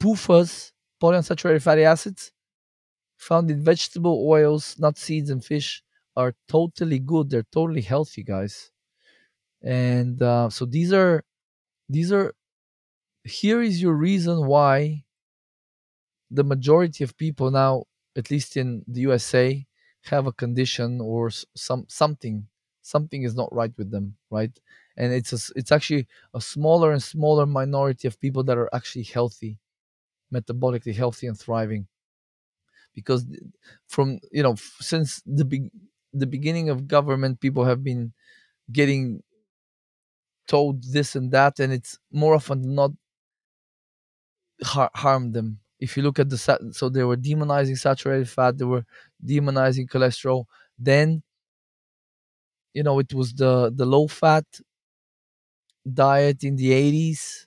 PUFAs, 0.00 0.72
polyunsaturated 1.02 1.62
fatty 1.62 1.84
acids, 1.84 2.32
found 3.18 3.50
in 3.50 3.64
vegetable 3.64 4.26
oils, 4.28 4.78
nut 4.78 4.98
seeds, 4.98 5.30
and 5.30 5.44
fish, 5.44 5.82
are 6.16 6.34
totally 6.48 6.98
good. 7.00 7.30
They're 7.30 7.46
totally 7.52 7.82
healthy, 7.82 8.22
guys. 8.24 8.72
And 9.62 10.22
uh, 10.22 10.50
so 10.50 10.64
these 10.66 10.92
are 10.92 11.24
these 11.90 12.12
are 12.12 12.34
here 13.24 13.62
is 13.62 13.82
your 13.82 13.94
reason 13.94 14.46
why 14.46 15.04
the 16.30 16.44
majority 16.44 17.04
of 17.04 17.16
people 17.16 17.50
now, 17.50 17.84
at 18.16 18.30
least 18.30 18.56
in 18.56 18.84
the 18.86 19.00
USA, 19.02 19.66
have 20.04 20.26
a 20.26 20.32
condition 20.32 21.00
or 21.00 21.30
some 21.54 21.84
something 21.88 22.46
something 22.82 23.22
is 23.22 23.34
not 23.34 23.52
right 23.54 23.72
with 23.76 23.90
them, 23.90 24.16
right? 24.30 24.50
And 24.96 25.12
it's 25.12 25.32
a, 25.32 25.52
it's 25.54 25.70
actually 25.70 26.06
a 26.34 26.40
smaller 26.40 26.92
and 26.92 27.02
smaller 27.02 27.44
minority 27.46 28.08
of 28.08 28.18
people 28.18 28.42
that 28.44 28.56
are 28.56 28.70
actually 28.74 29.04
healthy, 29.04 29.58
metabolically 30.32 30.94
healthy 30.94 31.26
and 31.28 31.38
thriving. 31.38 31.88
Because 32.94 33.24
from 33.86 34.18
you 34.32 34.42
know 34.42 34.56
since 34.80 35.22
the 35.24 35.44
be- 35.44 35.70
the 36.12 36.26
beginning 36.26 36.68
of 36.70 36.88
government, 36.88 37.40
people 37.40 37.64
have 37.64 37.84
been 37.84 38.12
getting 38.72 39.22
told 40.50 40.84
this 40.84 41.16
and 41.16 41.32
that, 41.32 41.60
and 41.60 41.72
it's 41.72 41.98
more 42.12 42.34
often 42.36 42.74
not 42.76 42.92
har- 44.64 44.90
harm 44.94 45.32
them. 45.32 45.58
If 45.78 45.96
you 45.96 46.02
look 46.02 46.18
at 46.18 46.28
the 46.28 46.38
sat- 46.38 46.60
so 46.72 46.88
they 46.88 47.04
were 47.04 47.16
demonizing 47.16 47.78
saturated 47.78 48.28
fat, 48.28 48.58
they 48.58 48.64
were 48.64 48.84
demonizing 49.24 49.88
cholesterol. 49.88 50.44
Then 50.78 51.22
you 52.74 52.82
know 52.82 52.98
it 52.98 53.12
was 53.14 53.32
the 53.34 53.72
the 53.74 53.86
low 53.86 54.06
fat 54.06 54.44
diet 55.92 56.44
in 56.44 56.56
the 56.56 56.72
80s, 56.72 57.46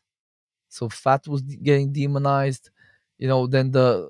so 0.69 0.89
fat 0.89 1.27
was 1.27 1.41
getting 1.41 1.91
demonized. 1.93 2.69
You 3.17 3.27
know, 3.27 3.48
then 3.48 3.72
the 3.72 4.10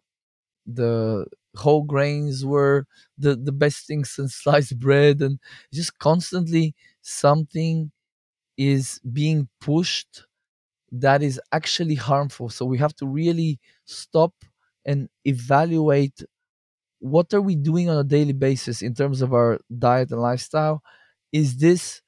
the 0.67 1.27
whole 1.57 1.83
grains 1.83 2.45
were 2.45 2.87
the 3.19 3.37
the 3.37 3.53
best 3.53 3.87
things 3.87 4.11
since 4.11 4.35
sliced 4.43 4.79
bread, 4.79 5.21
and 5.23 5.39
just 5.73 5.99
constantly 5.99 6.75
something 7.03 7.91
is 8.57 8.99
being 9.11 9.47
pushed 9.61 10.25
that 10.91 11.23
is 11.23 11.41
actually 11.51 11.95
harmful. 11.95 12.49
So 12.49 12.65
we 12.65 12.77
have 12.79 12.95
to 12.97 13.07
really 13.07 13.59
stop 13.85 14.33
and 14.85 15.09
evaluate 15.25 16.23
what 16.99 17.33
are 17.33 17.41
we 17.41 17.55
doing 17.55 17.89
on 17.89 17.97
a 17.97 18.03
daily 18.03 18.33
basis 18.33 18.81
in 18.81 18.93
terms 18.95 19.21
of 19.21 19.33
our 19.33 19.59
diet 19.79 20.11
and 20.11 20.21
lifestyle. 20.21 20.81
Is 21.31 21.57
this 21.57 22.01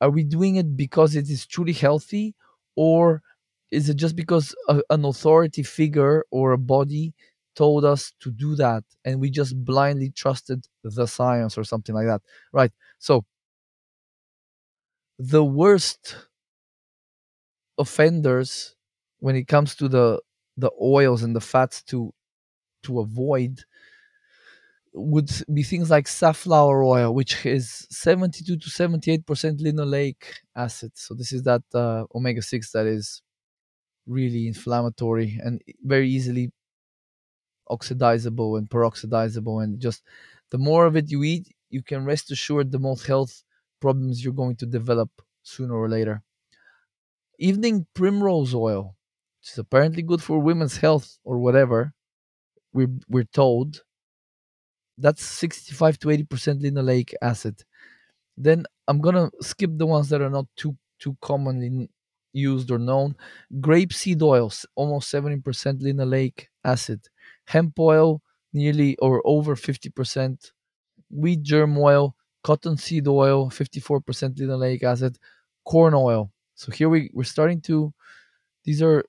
are 0.00 0.10
we 0.10 0.24
doing 0.24 0.56
it 0.56 0.76
because 0.76 1.16
it 1.16 1.28
is 1.30 1.46
truly 1.46 1.72
healthy 1.72 2.34
or 2.76 3.22
is 3.70 3.88
it 3.88 3.96
just 3.96 4.16
because 4.16 4.54
a, 4.68 4.80
an 4.90 5.04
authority 5.04 5.62
figure 5.62 6.24
or 6.30 6.52
a 6.52 6.58
body 6.58 7.14
told 7.54 7.84
us 7.84 8.12
to 8.20 8.30
do 8.30 8.54
that 8.54 8.84
and 9.04 9.20
we 9.20 9.30
just 9.30 9.56
blindly 9.64 10.10
trusted 10.10 10.66
the 10.84 11.06
science 11.06 11.56
or 11.56 11.64
something 11.64 11.94
like 11.94 12.06
that 12.06 12.20
right 12.52 12.70
so 12.98 13.24
the 15.18 15.44
worst 15.44 16.16
offenders 17.78 18.74
when 19.20 19.36
it 19.36 19.48
comes 19.48 19.74
to 19.76 19.88
the 19.88 20.20
the 20.56 20.70
oils 20.80 21.22
and 21.22 21.36
the 21.36 21.40
fats 21.40 21.82
to 21.82 22.12
to 22.82 23.00
avoid 23.00 23.64
would 24.94 25.30
be 25.52 25.62
things 25.62 25.90
like 25.90 26.08
safflower 26.08 26.82
oil 26.82 27.12
which 27.14 27.44
is 27.44 27.86
72 27.90 28.56
to 28.56 28.70
78 28.70 29.26
percent 29.26 29.60
linoleic 29.60 30.16
acid. 30.56 30.92
So 30.94 31.14
this 31.14 31.32
is 31.32 31.42
that 31.42 31.62
uh, 31.74 32.04
omega-6 32.14 32.72
that 32.72 32.86
is 32.86 33.20
really 34.06 34.48
inflammatory 34.48 35.40
and 35.44 35.62
very 35.84 36.10
easily 36.10 36.52
oxidizable 37.70 38.58
and 38.58 38.68
peroxidizable. 38.68 39.62
And 39.62 39.80
just 39.80 40.02
the 40.50 40.58
more 40.58 40.86
of 40.86 40.96
it 40.96 41.10
you 41.10 41.22
eat 41.24 41.54
you 41.70 41.82
can 41.82 42.04
rest 42.04 42.30
assured 42.30 42.70
the 42.70 42.78
more 42.78 42.96
health 42.96 43.42
problems 43.80 44.24
you're 44.24 44.32
going 44.32 44.56
to 44.56 44.66
develop 44.66 45.10
sooner 45.42 45.74
or 45.74 45.88
later. 45.88 46.22
Evening 47.38 47.86
primrose 47.94 48.54
oil 48.54 48.96
which 49.40 49.52
is 49.52 49.58
apparently 49.58 50.02
good 50.02 50.22
for 50.22 50.38
women's 50.40 50.78
health 50.78 51.18
or 51.24 51.38
whatever 51.38 51.92
we're, 52.72 52.90
we're 53.08 53.24
told 53.24 53.82
that's 54.98 55.24
65 55.24 55.98
to 56.00 56.10
80 56.10 56.24
percent 56.24 56.62
linoleic 56.62 57.12
acid. 57.22 57.62
Then 58.36 58.64
i'm 58.88 59.00
gonna 59.00 59.30
skip 59.40 59.70
the 59.74 59.86
ones 59.86 60.08
that 60.10 60.22
are 60.22 60.30
not 60.30 60.46
too 60.56 60.76
too 60.98 61.16
commonly 61.20 61.88
used 62.32 62.70
or 62.70 62.78
known. 62.78 63.16
Grapeseed 63.60 64.22
oils 64.22 64.66
almost 64.74 65.10
70 65.10 65.40
percent 65.42 65.80
linoleic 65.80 66.46
acid. 66.64 67.08
Hemp 67.46 67.78
oil 67.78 68.22
nearly 68.52 68.96
or 68.98 69.22
over 69.24 69.56
50 69.56 69.90
percent. 69.90 70.52
Wheat 71.10 71.42
germ 71.42 71.78
oil 71.78 72.16
cottonseed 72.48 73.06
oil 73.08 73.50
54 73.50 74.00
percent 74.00 74.36
linoleic 74.36 74.82
acid 74.82 75.18
corn 75.64 75.94
oil 75.94 76.30
so 76.54 76.70
here 76.72 76.88
we, 76.88 77.10
we're 77.12 77.24
starting 77.36 77.60
to 77.60 77.92
these 78.64 78.80
are 78.82 79.04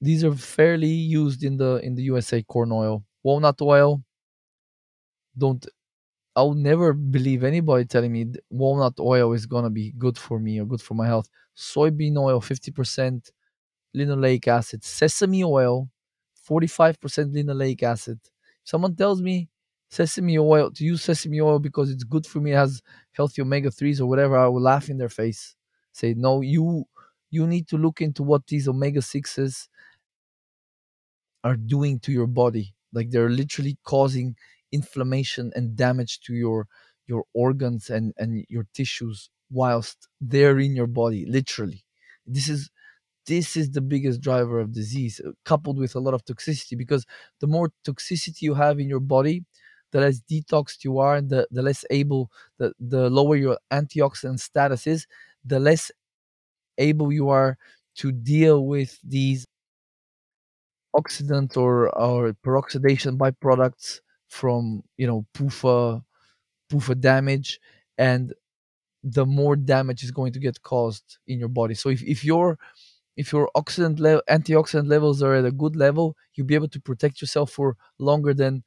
these 0.00 0.22
are 0.24 0.34
fairly 0.34 0.96
used 1.22 1.42
in 1.48 1.56
the 1.56 1.72
in 1.86 1.94
the 1.94 2.02
usa 2.14 2.42
corn 2.42 2.70
oil 2.72 3.02
walnut 3.22 3.60
oil 3.62 3.90
don't 5.36 5.66
I'll 6.36 6.54
never 6.54 6.92
believe 6.92 7.44
anybody 7.44 7.84
telling 7.84 8.12
me 8.12 8.26
walnut 8.50 8.98
oil 8.98 9.32
is 9.32 9.46
gonna 9.46 9.70
be 9.70 9.92
good 9.98 10.18
for 10.18 10.38
me 10.40 10.60
or 10.60 10.66
good 10.66 10.82
for 10.82 10.94
my 10.94 11.06
health. 11.06 11.28
Soybean 11.56 12.16
oil, 12.18 12.40
50% 12.40 13.30
linoleic 13.96 14.48
acid. 14.48 14.82
Sesame 14.84 15.44
oil, 15.44 15.88
45% 16.48 17.32
linoleic 17.34 17.82
acid. 17.82 18.18
Someone 18.64 18.96
tells 18.96 19.22
me 19.22 19.48
sesame 19.94 20.38
oil 20.38 20.70
to 20.72 20.84
use 20.84 21.02
sesame 21.02 21.40
oil 21.40 21.58
because 21.58 21.90
it's 21.90 22.04
good 22.04 22.26
for 22.26 22.40
me, 22.40 22.52
it 22.52 22.56
has 22.56 22.82
healthy 23.12 23.42
omega 23.42 23.70
3s 23.70 24.00
or 24.00 24.06
whatever, 24.06 24.36
I 24.38 24.48
will 24.48 24.62
laugh 24.62 24.88
in 24.90 24.98
their 24.98 25.08
face. 25.22 25.54
Say, 25.92 26.14
no, 26.14 26.40
you 26.40 26.84
you 27.30 27.46
need 27.46 27.66
to 27.68 27.76
look 27.78 28.00
into 28.00 28.22
what 28.22 28.46
these 28.46 28.68
omega 28.68 29.00
6s 29.02 29.68
are 31.42 31.56
doing 31.56 31.98
to 32.00 32.12
your 32.12 32.26
body 32.26 32.74
like 32.92 33.10
they're 33.10 33.28
literally 33.30 33.76
causing 33.84 34.36
inflammation 34.72 35.52
and 35.54 35.76
damage 35.76 36.20
to 36.20 36.34
your 36.34 36.66
your 37.06 37.24
organs 37.34 37.90
and 37.90 38.12
and 38.16 38.44
your 38.48 38.66
tissues 38.74 39.30
whilst 39.50 40.08
they're 40.20 40.58
in 40.58 40.74
your 40.74 40.86
body 40.86 41.26
literally 41.26 41.84
this 42.26 42.48
is 42.48 42.70
this 43.26 43.56
is 43.56 43.70
the 43.72 43.82
biggest 43.82 44.20
driver 44.20 44.60
of 44.60 44.72
disease 44.72 45.20
uh, 45.26 45.32
coupled 45.44 45.78
with 45.78 45.94
a 45.94 46.00
lot 46.00 46.14
of 46.14 46.24
toxicity 46.24 46.78
because 46.78 47.06
the 47.40 47.46
more 47.46 47.70
toxicity 47.86 48.42
you 48.42 48.54
have 48.54 48.80
in 48.80 48.88
your 48.88 49.00
body 49.00 49.44
the 49.94 50.00
less 50.02 50.20
detoxed 50.30 50.84
you 50.84 50.98
are 50.98 51.22
the, 51.22 51.48
the 51.52 51.62
less 51.62 51.86
able 51.90 52.30
the, 52.58 52.74
the 52.80 53.08
lower 53.10 53.36
your 53.36 53.58
antioxidant 53.72 54.40
status 54.40 54.86
is 54.88 55.06
the 55.46 55.60
less 55.60 55.92
able 56.78 57.12
you 57.12 57.30
are 57.30 57.56
to 57.96 58.12
deal 58.12 58.66
with 58.66 58.98
these 59.04 59.46
oxidant 60.96 61.56
or 61.56 61.88
or 61.98 62.32
peroxidation 62.44 63.16
byproducts 63.18 64.00
from 64.28 64.82
you 64.96 65.06
know 65.06 65.26
PUFA 65.34 66.02
PUFA 66.70 67.00
damage 67.00 67.60
and 67.98 68.34
the 69.04 69.26
more 69.26 69.56
damage 69.56 70.04
is 70.04 70.10
going 70.10 70.32
to 70.32 70.40
get 70.40 70.62
caused 70.62 71.18
in 71.26 71.38
your 71.38 71.48
body. 71.48 71.74
So 71.74 71.90
if, 71.90 72.02
if 72.02 72.24
your 72.24 72.58
if 73.16 73.32
your 73.32 73.50
oxidant 73.56 74.00
level 74.00 74.22
antioxidant 74.30 74.88
levels 74.88 75.22
are 75.22 75.34
at 75.34 75.46
a 75.46 75.52
good 75.52 75.76
level 75.76 76.16
you'll 76.34 76.46
be 76.48 76.56
able 76.56 76.68
to 76.68 76.80
protect 76.80 77.20
yourself 77.22 77.52
for 77.52 77.76
longer 77.98 78.34
than 78.34 78.64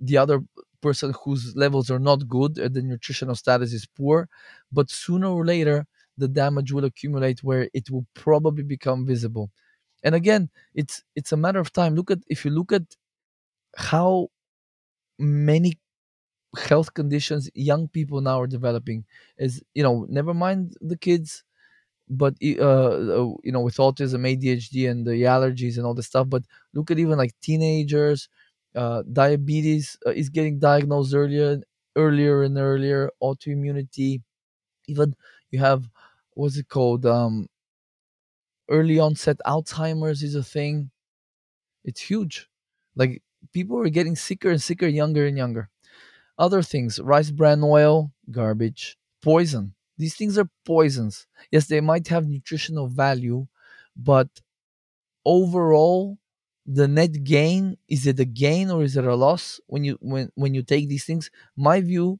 the 0.00 0.18
other 0.18 0.42
person 0.80 1.12
whose 1.24 1.54
levels 1.56 1.90
are 1.90 1.98
not 1.98 2.28
good 2.28 2.58
and 2.58 2.74
the 2.74 2.82
nutritional 2.82 3.34
status 3.34 3.72
is 3.72 3.86
poor 3.86 4.28
but 4.72 4.90
sooner 4.90 5.28
or 5.28 5.44
later 5.44 5.86
the 6.18 6.28
damage 6.28 6.72
will 6.72 6.84
accumulate 6.84 7.42
where 7.42 7.68
it 7.72 7.90
will 7.90 8.06
probably 8.14 8.62
become 8.62 9.06
visible. 9.06 9.50
And 10.02 10.14
again 10.14 10.50
it's 10.74 11.02
it's 11.16 11.32
a 11.32 11.36
matter 11.36 11.60
of 11.60 11.72
time. 11.72 11.94
Look 11.94 12.10
at 12.10 12.20
if 12.28 12.44
you 12.44 12.50
look 12.50 12.72
at 12.72 12.84
how 13.76 14.28
many 15.18 15.78
health 16.58 16.94
conditions 16.94 17.50
young 17.54 17.88
people 17.88 18.20
now 18.20 18.40
are 18.40 18.46
developing 18.48 19.04
is 19.38 19.62
you 19.74 19.82
know 19.82 20.06
never 20.10 20.34
mind 20.34 20.74
the 20.80 20.96
kids 20.96 21.44
but 22.08 22.34
uh, 22.44 22.62
uh, 22.62 23.32
you 23.44 23.52
know 23.52 23.60
with 23.60 23.76
autism 23.76 24.22
adhd 24.26 24.90
and 24.90 25.06
the 25.06 25.22
allergies 25.24 25.76
and 25.78 25.86
all 25.86 25.94
the 25.94 26.02
stuff 26.02 26.28
but 26.28 26.44
look 26.74 26.90
at 26.90 26.98
even 26.98 27.18
like 27.18 27.34
teenagers 27.42 28.28
uh, 28.76 29.02
diabetes 29.12 29.96
uh, 30.06 30.10
is 30.10 30.28
getting 30.28 30.58
diagnosed 30.58 31.14
earlier 31.14 31.60
earlier 31.96 32.42
and 32.44 32.56
earlier 32.58 33.10
autoimmunity 33.22 34.22
even 34.88 35.14
you 35.50 35.58
have 35.60 35.88
what's 36.34 36.56
it 36.58 36.68
called 36.68 37.06
um, 37.06 37.48
early 38.68 38.98
onset 38.98 39.38
alzheimer's 39.46 40.22
is 40.22 40.34
a 40.34 40.42
thing. 40.42 40.90
It's 41.84 42.00
huge. 42.00 42.48
Like 42.96 43.22
people 43.52 43.78
are 43.80 43.88
getting 43.90 44.16
sicker 44.16 44.50
and 44.50 44.62
sicker 44.62 44.86
younger 44.88 45.26
and 45.26 45.36
younger. 45.36 45.70
Other 46.38 46.62
things 46.62 47.00
rice 47.00 47.30
bran 47.30 47.62
oil 47.64 48.12
garbage 48.30 48.98
poison. 49.22 49.74
These 49.98 50.16
things 50.16 50.38
are 50.38 50.50
poisons. 50.66 51.26
Yes 51.52 51.66
they 51.68 51.80
might 51.80 52.08
have 52.08 52.28
nutritional 52.28 52.88
value 52.88 53.48
but 53.96 54.28
overall 55.24 56.18
the 56.66 56.86
net 56.86 57.24
gain 57.24 57.76
is 57.88 58.06
it 58.06 58.20
a 58.20 58.24
gain 58.24 58.70
or 58.70 58.82
is 58.82 58.96
it 58.96 59.04
a 59.04 59.14
loss 59.14 59.60
when 59.66 59.84
you 59.84 59.98
when 60.00 60.30
when 60.34 60.54
you 60.54 60.62
take 60.62 60.88
these 60.88 61.04
things 61.04 61.30
my 61.56 61.80
view 61.80 62.18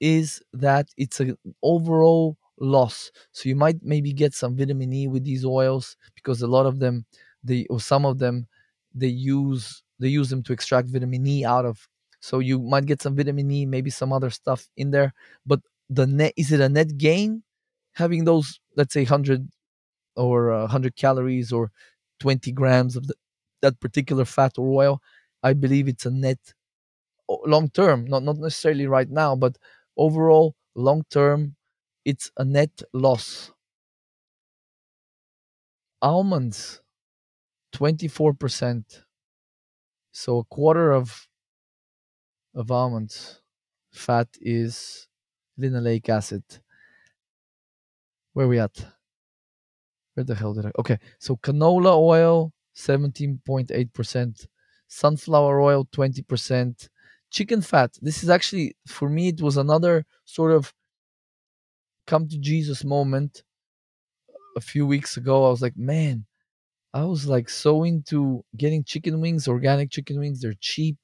is 0.00 0.42
that 0.52 0.88
it's 0.96 1.20
an 1.20 1.36
overall 1.62 2.36
loss. 2.60 3.10
So 3.32 3.48
you 3.48 3.56
might 3.56 3.76
maybe 3.82 4.12
get 4.12 4.34
some 4.34 4.56
vitamin 4.56 4.92
E 4.92 5.08
with 5.08 5.24
these 5.24 5.44
oils 5.44 5.96
because 6.14 6.42
a 6.42 6.46
lot 6.46 6.66
of 6.66 6.78
them, 6.78 7.06
they 7.42 7.66
or 7.70 7.80
some 7.80 8.04
of 8.06 8.18
them, 8.18 8.46
they 8.94 9.08
use 9.08 9.82
they 9.98 10.08
use 10.08 10.30
them 10.30 10.42
to 10.44 10.52
extract 10.52 10.88
vitamin 10.88 11.26
E 11.26 11.44
out 11.44 11.64
of. 11.64 11.88
So 12.20 12.38
you 12.38 12.58
might 12.60 12.86
get 12.86 13.02
some 13.02 13.16
vitamin 13.16 13.50
E, 13.50 13.66
maybe 13.66 13.90
some 13.90 14.12
other 14.12 14.30
stuff 14.30 14.68
in 14.76 14.90
there. 14.90 15.12
But 15.46 15.60
the 15.90 16.06
net 16.06 16.32
is 16.36 16.52
it 16.52 16.60
a 16.60 16.68
net 16.68 16.96
gain 16.96 17.42
having 17.94 18.24
those 18.24 18.58
let's 18.76 18.92
say 18.94 19.04
hundred 19.04 19.48
or 20.16 20.52
uh, 20.52 20.66
hundred 20.66 20.96
calories 20.96 21.52
or 21.52 21.70
twenty 22.20 22.52
grams 22.52 22.96
of 22.96 23.06
the, 23.06 23.14
that 23.64 23.80
particular 23.80 24.24
fat 24.26 24.52
or 24.58 24.68
oil? 24.84 25.02
I 25.42 25.54
believe 25.54 25.88
it's 25.88 26.06
a 26.06 26.12
net 26.12 26.40
long 27.28 27.68
term, 27.70 28.06
not 28.06 28.22
not 28.22 28.38
necessarily 28.38 28.86
right 28.86 29.10
now, 29.10 29.36
but 29.36 29.58
overall 29.96 30.54
long 30.74 31.04
term, 31.10 31.56
it's 32.04 32.30
a 32.36 32.44
net 32.44 32.82
loss. 32.92 33.52
Almonds, 36.02 36.82
twenty 37.72 38.08
four 38.08 38.34
percent, 38.34 39.04
so 40.12 40.38
a 40.38 40.44
quarter 40.44 40.92
of 40.92 41.28
of 42.54 42.70
almonds 42.70 43.40
fat 43.92 44.28
is 44.40 45.08
linoleic 45.58 46.08
acid. 46.08 46.44
Where 48.34 48.48
we 48.48 48.58
at? 48.58 48.84
Where 50.14 50.24
the 50.24 50.34
hell 50.34 50.54
did 50.54 50.66
I? 50.66 50.72
Okay, 50.78 50.98
so 51.18 51.36
canola 51.36 51.96
oil, 51.96 52.52
seventeen 52.74 53.40
point 53.46 53.70
eight 53.72 53.92
percent, 53.94 54.46
sunflower 54.88 55.60
oil, 55.60 55.88
twenty 55.92 56.22
percent, 56.22 56.90
chicken 57.30 57.62
fat. 57.62 57.96
This 58.02 58.22
is 58.22 58.30
actually 58.30 58.76
for 58.86 59.08
me. 59.08 59.28
It 59.28 59.40
was 59.40 59.56
another 59.56 60.04
sort 60.26 60.52
of 60.52 60.72
come 62.06 62.28
to 62.28 62.38
Jesus 62.38 62.84
moment 62.84 63.42
a 64.56 64.60
few 64.60 64.86
weeks 64.86 65.16
ago, 65.16 65.46
I 65.46 65.50
was 65.50 65.62
like, 65.62 65.76
man, 65.76 66.26
I 66.92 67.04
was 67.04 67.26
like 67.26 67.48
so 67.48 67.84
into 67.84 68.44
getting 68.56 68.84
chicken 68.84 69.20
wings, 69.20 69.48
organic 69.48 69.90
chicken 69.90 70.18
wings. 70.18 70.40
They're 70.40 70.54
cheap. 70.60 70.98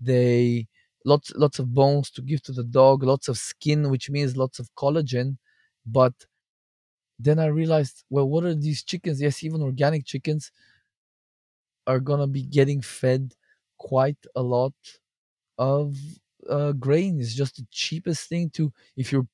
They 0.00 0.68
lots 1.04 1.32
lots 1.34 1.58
of 1.58 1.74
bones 1.74 2.10
to 2.12 2.22
give 2.22 2.42
to 2.44 2.52
the 2.52 2.64
dog, 2.64 3.02
lots 3.02 3.28
of 3.28 3.38
skin, 3.38 3.90
which 3.90 4.10
means 4.10 4.36
lots 4.36 4.58
of 4.58 4.70
collagen. 4.76 5.38
But 5.86 6.14
then 7.18 7.38
I 7.38 7.46
realized, 7.46 8.04
well, 8.10 8.28
what 8.28 8.44
are 8.44 8.54
these 8.54 8.82
chickens? 8.84 9.20
Yes, 9.20 9.42
even 9.44 9.62
organic 9.62 10.04
chickens 10.06 10.50
are 11.88 12.00
gonna 12.00 12.28
be 12.28 12.44
getting 12.44 12.82
fed 12.82 13.34
quite 13.78 14.18
a 14.36 14.42
lot 14.42 14.74
of 15.58 15.96
uh, 16.48 16.72
grain. 16.72 17.20
It's 17.20 17.34
just 17.34 17.56
the 17.56 17.66
cheapest 17.70 18.28
thing 18.28 18.50
to 18.52 18.72
if 18.96 19.12
you're 19.12 19.26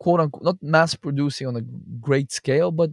quote 0.00 0.20
unquote 0.20 0.44
not 0.44 0.62
mass 0.62 0.94
producing 0.94 1.46
on 1.48 1.56
a 1.56 1.62
great 2.00 2.32
scale, 2.32 2.70
but 2.72 2.90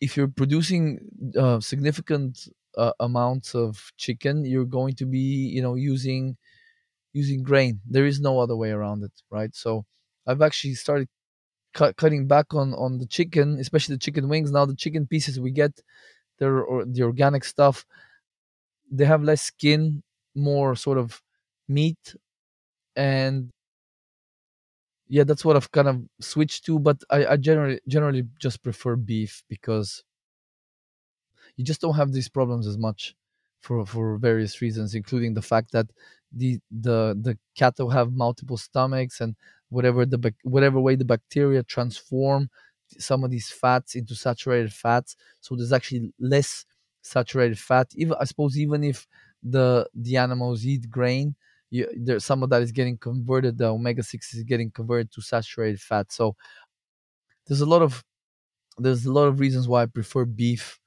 if 0.00 0.16
you're 0.16 0.28
producing 0.28 0.98
uh, 1.36 1.60
significant 1.60 2.48
uh, 2.76 2.92
amounts 3.00 3.54
of 3.54 3.90
chicken 3.96 4.44
you're 4.44 4.64
going 4.64 4.94
to 4.94 5.04
be 5.06 5.18
you 5.18 5.62
know 5.62 5.74
using 5.74 6.36
using 7.12 7.42
grain. 7.42 7.80
There 7.88 8.06
is 8.06 8.20
no 8.20 8.40
other 8.40 8.56
way 8.56 8.70
around 8.70 9.04
it 9.04 9.12
right? 9.30 9.54
So 9.54 9.86
i've 10.26 10.42
actually 10.42 10.74
started 10.74 11.08
cut, 11.74 11.96
cutting 11.96 12.26
back 12.28 12.54
on 12.54 12.74
on 12.74 12.98
the 12.98 13.06
chicken 13.06 13.58
especially 13.60 13.96
the 13.96 14.00
chicken 14.00 14.28
wings. 14.28 14.52
Now 14.52 14.66
the 14.66 14.76
chicken 14.76 15.06
pieces 15.06 15.40
we 15.40 15.52
get 15.52 15.80
they're 16.38 16.62
or 16.62 16.84
the 16.84 17.02
organic 17.02 17.44
stuff 17.44 17.84
they 18.90 19.04
have 19.04 19.22
less 19.22 19.42
skin 19.42 20.02
more 20.34 20.74
sort 20.74 20.98
of 20.98 21.22
meat 21.68 22.14
and 22.96 23.50
yeah 25.08 25.24
that's 25.24 25.44
what 25.44 25.56
i've 25.56 25.70
kind 25.72 25.88
of 25.88 26.02
switched 26.20 26.64
to 26.64 26.78
but 26.78 27.02
i, 27.10 27.24
I 27.26 27.36
generally 27.36 27.80
generally 27.88 28.24
just 28.38 28.62
prefer 28.62 28.96
beef 28.96 29.42
because 29.48 30.04
you 31.56 31.64
just 31.64 31.80
don't 31.80 31.94
have 31.96 32.12
these 32.12 32.28
problems 32.28 32.66
as 32.66 32.78
much 32.78 33.14
for 33.60 33.84
for 33.86 34.18
various 34.18 34.60
reasons 34.62 34.94
including 34.94 35.34
the 35.34 35.42
fact 35.42 35.72
that 35.72 35.86
the 36.32 36.58
the 36.70 37.18
the 37.20 37.36
cattle 37.56 37.90
have 37.90 38.12
multiple 38.12 38.56
stomachs 38.56 39.20
and 39.20 39.34
whatever 39.70 40.06
the 40.06 40.34
whatever 40.42 40.78
way 40.80 40.94
the 40.94 41.04
bacteria 41.04 41.62
transform 41.62 42.48
some 42.98 43.24
of 43.24 43.30
these 43.30 43.50
fats 43.50 43.94
into 43.94 44.14
saturated 44.14 44.72
fats 44.72 45.16
so 45.40 45.54
there's 45.56 45.72
actually 45.72 46.12
less 46.18 46.64
saturated 47.02 47.58
fat 47.58 47.88
even 47.96 48.14
i 48.20 48.24
suppose 48.24 48.58
even 48.58 48.82
if 48.84 49.06
the 49.42 49.88
the 49.94 50.16
animals 50.16 50.64
eat 50.66 50.88
grain 50.90 51.34
you, 51.70 51.86
there 51.96 52.18
some 52.18 52.42
of 52.42 52.50
that 52.50 52.62
is 52.62 52.72
getting 52.72 52.96
converted 52.98 53.58
the 53.58 53.66
omega 53.66 54.02
6 54.02 54.34
is 54.34 54.42
getting 54.42 54.70
converted 54.70 55.10
to 55.12 55.20
saturated 55.20 55.80
fat 55.80 56.10
so 56.10 56.34
there's 57.46 57.60
a 57.60 57.66
lot 57.66 57.82
of 57.82 58.04
there's 58.78 59.06
a 59.06 59.12
lot 59.12 59.28
of 59.28 59.40
reasons 59.40 59.68
why 59.68 59.82
i 59.82 59.86
prefer 59.86 60.24
beef 60.24 60.80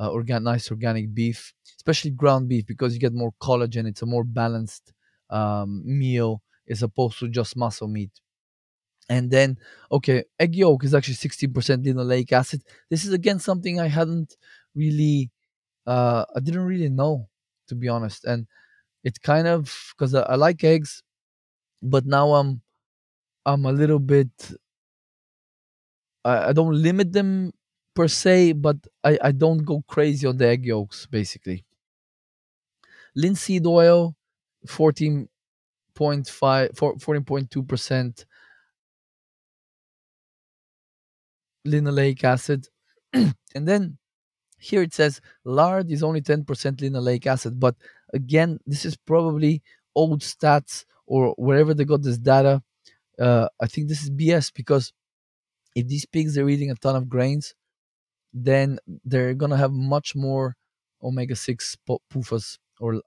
uh, 0.00 0.10
organ- 0.10 0.44
nice 0.44 0.70
organic 0.70 1.14
beef, 1.14 1.54
especially 1.78 2.10
ground 2.10 2.48
beef, 2.48 2.66
because 2.66 2.94
you 2.94 3.00
get 3.00 3.14
more 3.14 3.32
collagen. 3.40 3.86
It's 3.86 4.02
a 4.02 4.06
more 4.06 4.24
balanced 4.24 4.92
um, 5.30 5.82
meal 5.86 6.42
as 6.68 6.82
opposed 6.82 7.18
to 7.20 7.28
just 7.28 7.56
muscle 7.56 7.88
meat. 7.88 8.10
And 9.12 9.30
then, 9.30 9.58
okay, 9.96 10.24
egg 10.40 10.54
yolk 10.56 10.84
is 10.84 10.94
actually 10.94 11.14
16% 11.26 11.84
linoleic 11.86 12.32
acid. 12.32 12.62
This 12.90 13.04
is 13.06 13.12
again 13.12 13.38
something 13.38 13.80
I 13.80 13.88
hadn't 13.88 14.30
really, 14.74 15.30
uh, 15.86 16.24
I 16.36 16.40
didn't 16.40 16.66
really 16.72 16.90
know, 16.90 17.28
to 17.68 17.74
be 17.76 17.88
honest. 17.88 18.24
And 18.24 18.46
it 19.04 19.22
kind 19.22 19.48
of 19.48 19.62
because 19.92 20.14
I, 20.14 20.22
I 20.22 20.36
like 20.36 20.64
eggs, 20.64 21.02
but 21.82 22.06
now 22.06 22.34
I'm 22.34 22.62
I'm 23.46 23.66
a 23.66 23.72
little 23.72 24.00
bit 24.00 24.32
I, 26.24 26.48
I 26.48 26.52
don't 26.52 26.74
limit 26.82 27.12
them 27.12 27.52
per 27.94 28.08
se, 28.08 28.52
but 28.52 28.76
I, 29.04 29.18
I 29.22 29.32
don't 29.32 29.64
go 29.64 29.82
crazy 29.88 30.26
on 30.26 30.36
the 30.36 30.46
egg 30.48 30.64
yolks 30.64 31.06
basically. 31.06 31.64
linseed 33.14 33.66
oil 33.66 34.14
14.5 34.66 35.28
14.2% 36.74 38.24
linoleic 41.66 42.22
acid. 42.24 42.68
And 43.54 43.68
then 43.68 43.98
here 44.58 44.82
it 44.82 44.94
says 44.94 45.20
lard 45.44 45.90
is 45.90 46.02
only 46.02 46.22
10% 46.22 46.44
linoleic 46.46 47.26
acid. 47.26 47.58
But 47.60 47.76
again 48.14 48.60
this 48.66 48.84
is 48.84 48.96
probably 48.96 49.62
old 49.94 50.20
stats 50.20 50.84
or 51.06 51.34
wherever 51.36 51.74
they 51.74 51.84
got 51.84 52.02
this 52.02 52.18
data. 52.18 52.62
Uh, 53.18 53.46
i 53.60 53.66
think 53.66 53.88
this 53.88 54.02
is 54.02 54.10
bs 54.10 54.52
because 54.54 54.92
if 55.76 55.86
these 55.86 56.06
pigs 56.06 56.38
are 56.38 56.48
eating 56.48 56.70
a 56.70 56.74
ton 56.74 56.96
of 56.96 57.10
grains 57.10 57.54
then 58.32 58.78
they're 59.04 59.34
gonna 59.34 59.56
have 59.56 59.72
much 59.72 60.16
more 60.16 60.56
omega-6 61.02 61.76
pufas 62.10 62.58
or 62.80 63.02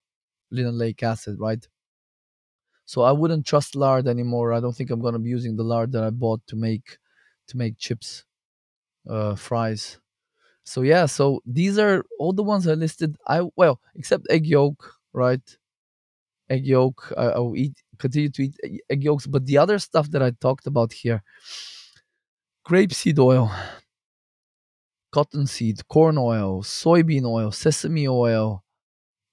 linoleic 0.54 1.02
acid 1.02 1.38
right? 1.40 1.68
So 2.86 3.02
i 3.02 3.12
wouldn't 3.12 3.48
trust 3.48 3.76
lard 3.76 4.08
anymore. 4.08 4.54
I 4.54 4.60
don't 4.60 4.76
think 4.76 4.92
i'm 4.92 5.02
gonna 5.02 5.20
be 5.20 5.30
using 5.30 5.56
the 5.56 5.64
lard 5.64 5.92
that 5.94 6.04
i 6.04 6.12
bought 6.12 6.42
to 6.48 6.56
make 6.56 7.00
to 7.48 7.58
make 7.58 7.78
chips 7.80 8.26
uh 9.10 9.36
fries. 9.36 10.00
So 10.66 10.82
yeah 10.84 11.06
so 11.08 11.42
these 11.46 11.80
are 11.80 12.06
all 12.20 12.34
the 12.34 12.44
ones 12.44 12.68
i 12.68 12.74
listed. 12.74 13.18
I 13.28 13.44
well 13.58 13.82
except 13.96 14.28
egg 14.32 14.48
yolk 14.48 14.94
right? 15.14 15.42
Egg 16.50 16.66
yolk 16.66 17.12
I, 17.18 17.26
I 17.26 17.40
will 17.40 17.56
eat 17.56 17.76
continue 18.00 18.30
to 18.30 18.44
eat 18.44 18.56
egg 18.90 19.04
yolks. 19.04 19.28
But 19.28 19.46
the 19.46 19.58
other 19.58 19.80
stuff 19.80 20.12
that 20.12 20.22
i 20.24 20.32
talked 20.32 20.68
about 20.68 20.94
here 20.94 21.24
grapeseed 22.68 23.18
oil 23.20 23.50
cottonseed 25.12 25.88
corn 25.88 26.18
oil 26.18 26.62
soybean 26.62 27.26
oil 27.26 27.52
sesame 27.52 28.08
oil 28.08 28.64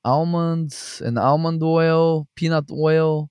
almonds 0.05 1.03
and 1.05 1.19
almond 1.19 1.63
oil 1.63 2.29
peanut 2.37 2.71
oil 2.73 3.31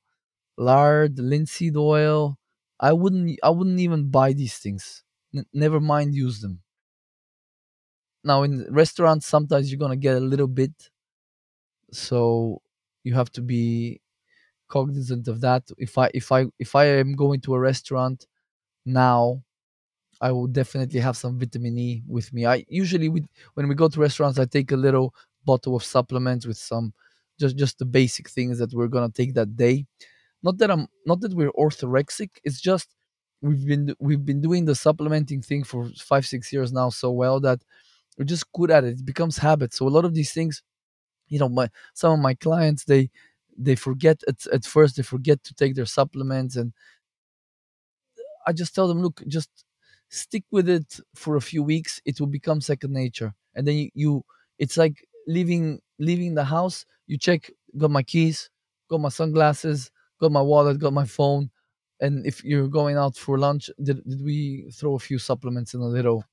lard 0.58 1.19
linseed 1.19 1.77
oil. 1.77 2.38
I 2.80 2.93
wouldn't 2.93 3.39
i 3.43 3.49
wouldn't 3.51 3.80
even 3.82 4.10
buy 4.12 4.34
these 4.34 4.58
things 4.60 5.04
Never 5.53 5.79
mind 5.79 6.13
use 6.15 6.41
them. 6.41 6.61
Now 8.23 8.43
in 8.43 8.65
restaurants 8.69 9.25
sometimes 9.25 9.71
you're 9.71 9.79
gonna 9.79 9.95
get 9.95 10.15
a 10.17 10.19
little 10.19 10.47
bit 10.47 10.71
so 11.91 12.61
you 13.03 13.13
have 13.13 13.31
to 13.33 13.41
be 13.41 14.01
cognizant 14.69 15.27
of 15.27 15.41
that. 15.41 15.63
If 15.77 15.97
i 15.97 16.09
if 16.13 16.31
i 16.31 16.45
if 16.59 16.75
i 16.75 16.85
am 16.85 17.15
going 17.15 17.41
to 17.41 17.55
a 17.55 17.59
restaurant 17.59 18.27
now 18.85 19.43
i 20.21 20.31
will 20.31 20.47
definitely 20.47 20.99
have 21.01 21.17
some 21.17 21.39
vitamin 21.39 21.77
e 21.79 22.03
with 22.07 22.33
me. 22.33 22.45
I 22.47 22.65
usually 22.69 23.09
when 23.09 23.67
we 23.69 23.75
go 23.75 23.89
to 23.89 23.99
restaurants 24.01 24.39
i 24.39 24.45
take 24.45 24.71
a 24.73 24.77
little 24.77 25.13
bottle 25.45 25.75
of 25.77 25.83
supplements 25.83 26.45
with 26.47 26.57
some 26.57 26.93
just 27.39 27.57
just 27.57 27.79
the 27.79 27.85
basic 27.85 28.29
things 28.29 28.59
that 28.59 28.73
we're 28.73 28.87
gonna 28.89 29.11
take 29.11 29.33
that 29.35 29.55
day. 29.57 29.85
Not 30.43 30.57
that 30.59 30.71
i'm 30.71 30.87
not 31.05 31.21
that 31.21 31.33
we're 31.35 31.51
orthorexic 31.53 32.29
it's 32.45 32.61
just 32.61 32.89
we've 33.41 33.65
been 33.65 33.95
we've 33.99 34.25
been 34.25 34.41
doing 34.41 34.65
the 34.65 34.75
supplementing 34.75 35.41
thing 35.41 35.63
for 35.63 35.89
five 35.97 36.25
six 36.25 36.51
years 36.54 36.71
now 36.71 36.89
so 36.89 37.12
well 37.12 37.39
that 37.39 37.60
we're 38.17 38.25
just 38.25 38.51
good 38.54 38.71
at 38.71 38.84
it. 38.84 38.99
It 38.99 39.06
becomes 39.06 39.38
habit 39.38 39.73
so 39.73 39.88
a 39.88 39.89
lot 39.97 40.06
of 40.06 40.13
these 40.13 40.34
things 40.34 40.63
you 41.30 41.39
know 41.39 41.49
my 41.49 41.69
some 41.93 42.13
of 42.13 42.19
my 42.19 42.36
clients 42.36 42.86
they 42.86 43.10
they 43.58 43.75
forget 43.75 44.21
at, 44.27 44.45
at 44.54 44.65
first 44.65 44.97
they 44.97 45.04
forget 45.04 45.43
to 45.45 45.54
take 45.56 45.75
their 45.75 45.86
supplements 45.88 46.56
and 46.58 46.73
i 48.47 48.51
just 48.54 48.73
tell 48.75 48.88
them 48.88 49.01
look 49.01 49.21
just 49.27 49.49
stick 50.10 50.43
with 50.51 50.67
it 50.67 50.99
for 51.15 51.38
a 51.38 51.41
few 51.41 51.63
weeks. 51.63 52.01
It 52.04 52.19
will 52.19 52.27
become 52.27 52.60
second 52.60 52.91
nature. 52.91 53.34
And 53.56 53.65
then 53.65 53.75
you, 53.77 53.89
you 53.95 54.25
it's 54.60 54.75
like 54.75 55.08
leaving 55.25 55.80
leaving 55.99 56.36
the 56.36 56.43
house. 56.43 56.86
You 57.08 57.17
check 57.17 57.49
got 57.77 57.91
my 57.91 58.04
keys 58.04 58.49
got 58.89 58.99
my 58.99 59.10
sunglasses 59.10 59.89
got 60.19 60.32
my 60.34 60.41
wallet 60.41 60.77
got 60.80 60.91
my 60.93 61.06
phone 61.06 61.49
and 62.01 62.25
if 62.25 62.43
you're 62.43 62.67
going 62.67 62.97
out 62.97 63.15
for 63.15 63.37
lunch 63.37 63.69
did, 63.83 64.03
did 64.07 64.21
we 64.23 64.69
throw 64.73 64.95
a 64.95 64.99
few 64.99 65.19
supplements 65.19 65.73
in 65.73 65.81
a 65.81 65.85
little 65.87 66.25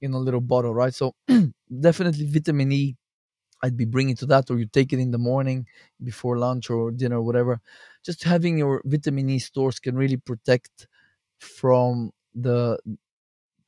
in 0.00 0.12
a 0.12 0.18
little 0.18 0.40
bottle 0.40 0.74
right 0.74 0.94
so 0.94 1.14
definitely 1.80 2.26
vitamin 2.26 2.72
e 2.72 2.96
I'd 3.62 3.76
be 3.76 3.86
bringing 3.86 4.16
to 4.16 4.26
that, 4.26 4.50
or 4.50 4.58
you 4.58 4.66
take 4.66 4.92
it 4.92 5.00
in 5.00 5.10
the 5.10 5.18
morning 5.18 5.66
before 6.02 6.38
lunch 6.38 6.70
or 6.70 6.90
dinner, 6.92 7.16
or 7.18 7.22
whatever. 7.22 7.60
Just 8.04 8.24
having 8.24 8.58
your 8.58 8.82
vitamin 8.84 9.30
E 9.30 9.38
stores 9.38 9.80
can 9.80 9.96
really 9.96 10.18
protect 10.18 10.88
from 11.40 12.12
the 12.34 12.78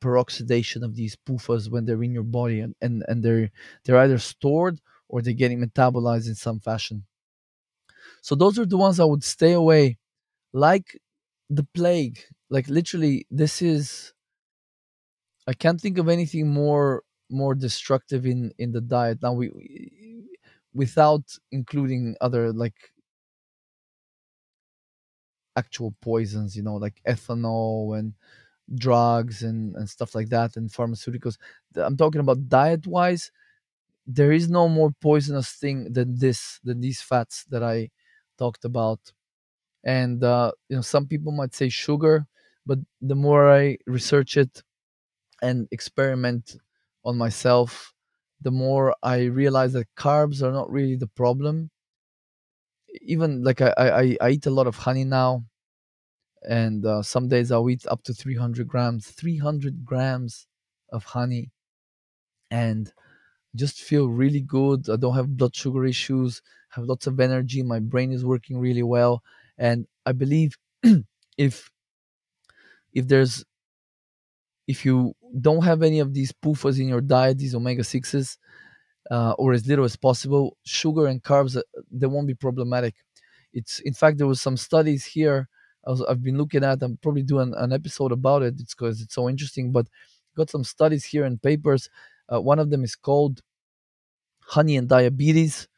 peroxidation 0.01 0.83
of 0.83 0.97
these 0.97 1.17
PUFAs 1.27 1.71
when 1.71 1.87
they're 1.87 2.03
in 2.03 2.13
your 2.13 2.25
body, 2.25 2.61
and, 2.61 2.75
and, 2.83 3.05
and 3.09 3.23
they're 3.23 3.51
they're 3.85 3.99
either 3.99 4.19
stored 4.19 4.81
or 5.09 5.23
they're 5.23 5.35
getting 5.35 5.61
metabolized 5.61 6.29
in 6.29 6.35
some 6.37 6.61
fashion. 6.61 7.05
So 8.23 8.35
those 8.35 8.59
are 8.59 8.67
the 8.67 8.77
ones 8.77 9.01
I 9.01 9.05
would 9.05 9.25
stay 9.25 9.53
away, 9.53 9.99
like 10.57 10.89
the 11.51 11.65
plague. 11.75 12.21
Like 12.51 12.69
literally, 12.69 13.27
this 13.31 13.63
is 13.63 14.15
I 15.47 15.53
can't 15.55 15.81
think 15.81 15.99
of 15.99 16.09
anything 16.09 16.53
more 16.53 17.03
more 17.29 17.55
destructive 17.55 18.25
in 18.27 18.53
in 18.59 18.71
the 18.73 18.81
diet 18.81 19.21
now 19.21 19.33
we 19.33 19.49
we- 19.51 20.39
without 20.73 21.25
including 21.51 22.15
other 22.21 22.53
like 22.53 22.77
actual 25.57 25.95
poisons 26.03 26.57
you 26.57 26.63
know 26.63 26.75
like 26.75 27.01
ethanol 27.07 27.99
and 27.99 28.13
drugs 28.77 29.43
and 29.43 29.77
and 29.77 29.89
stuff 29.91 30.15
like 30.15 30.31
that 30.31 30.57
and 30.57 30.71
pharmaceuticals 30.71 31.37
i'm 31.77 31.97
talking 31.97 32.21
about 32.21 32.49
diet 32.49 32.87
wise 32.87 33.31
there 34.07 34.33
is 34.33 34.49
no 34.51 34.69
more 34.69 34.93
poisonous 35.03 35.53
thing 35.53 35.93
than 35.93 36.19
this 36.19 36.61
than 36.65 36.81
these 36.81 37.03
fats 37.03 37.45
that 37.51 37.63
i 37.63 37.91
talked 38.39 38.65
about 38.65 39.01
and 39.87 40.25
uh 40.25 40.53
you 40.71 40.77
know 40.77 40.83
some 40.83 41.07
people 41.07 41.33
might 41.33 41.55
say 41.55 41.71
sugar 41.71 42.27
but 42.67 42.81
the 43.03 43.17
more 43.17 43.51
i 43.53 43.79
research 43.87 44.39
it 44.39 44.65
and 45.43 45.69
experiment 45.71 46.57
on 47.05 47.17
myself, 47.19 47.95
the 48.41 48.51
more 48.51 48.95
I 49.03 49.25
realize 49.25 49.73
that 49.75 49.89
carbs 49.97 50.43
are 50.43 50.53
not 50.53 50.71
really 50.71 50.97
the 50.97 51.07
problem. 51.07 51.71
Even 53.03 53.45
like 53.45 53.61
I, 53.61 53.73
I, 53.79 54.17
I 54.21 54.31
eat 54.31 54.47
a 54.47 54.51
lot 54.51 54.67
of 54.67 54.77
honey 54.77 55.05
now, 55.05 55.45
and 56.49 56.85
uh, 56.87 57.03
some 57.03 57.29
days 57.29 57.51
I'll 57.53 57.69
eat 57.71 57.87
up 57.87 58.03
to 58.05 58.15
300 58.15 58.69
grams, 58.69 59.09
300 59.11 59.85
grams 59.85 60.47
of 60.93 61.05
honey, 61.05 61.51
and 62.51 62.93
just 63.57 63.81
feel 63.81 64.09
really 64.09 64.41
good. 64.43 64.91
I 64.91 64.97
don't 64.97 65.17
have 65.17 65.37
blood 65.37 65.57
sugar 65.57 65.85
issues, 65.87 66.43
have 66.71 66.85
lots 66.87 67.07
of 67.07 67.21
energy. 67.21 67.63
My 67.63 67.81
brain 67.81 68.13
is 68.13 68.25
working 68.25 68.59
really 68.59 68.85
well, 68.85 69.23
and 69.59 69.87
I 70.05 70.13
believe 70.13 70.57
if 71.39 71.71
if 72.95 73.09
there's 73.09 73.45
if 74.67 74.85
you 74.85 75.15
don't 75.41 75.65
have 75.65 75.83
any 75.83 76.01
of 76.01 76.13
these 76.15 76.33
PUFAs 76.33 76.81
in 76.81 76.89
your 76.89 77.01
diet, 77.01 77.39
these 77.39 77.55
omega 77.55 77.85
sixes, 77.85 78.39
uh, 79.11 79.33
or 79.39 79.53
as 79.53 79.67
little 79.67 79.85
as 79.85 79.97
possible. 79.97 80.57
Sugar 80.65 81.07
and 81.07 81.23
carbs, 81.23 81.57
uh, 81.57 81.63
they 81.91 82.07
won't 82.07 82.27
be 82.27 82.35
problematic. 82.35 82.95
It's 83.53 83.81
in 83.81 83.95
fact 83.95 84.19
there 84.19 84.27
was 84.27 84.41
some 84.41 84.57
studies 84.57 85.05
here 85.05 85.49
I 85.87 85.91
was, 85.91 86.03
I've 86.03 86.23
been 86.23 86.37
looking 86.37 86.65
at. 86.65 86.83
I'm 86.83 86.99
probably 86.99 87.23
doing 87.23 87.55
an 87.57 87.73
episode 87.73 88.13
about 88.13 88.43
it. 88.43 88.55
It's 88.59 88.75
because 88.75 89.01
it's 89.01 89.15
so 89.15 89.29
interesting. 89.29 89.71
But 89.73 89.87
got 90.37 90.51
some 90.51 90.65
studies 90.65 91.05
here 91.05 91.25
and 91.25 91.41
papers. 91.41 91.89
Uh, 92.33 92.41
one 92.41 92.59
of 92.59 92.71
them 92.71 92.83
is 92.83 92.97
called 92.97 93.41
"Honey 94.41 94.77
and 94.77 94.89
Diabetes: 94.89 95.69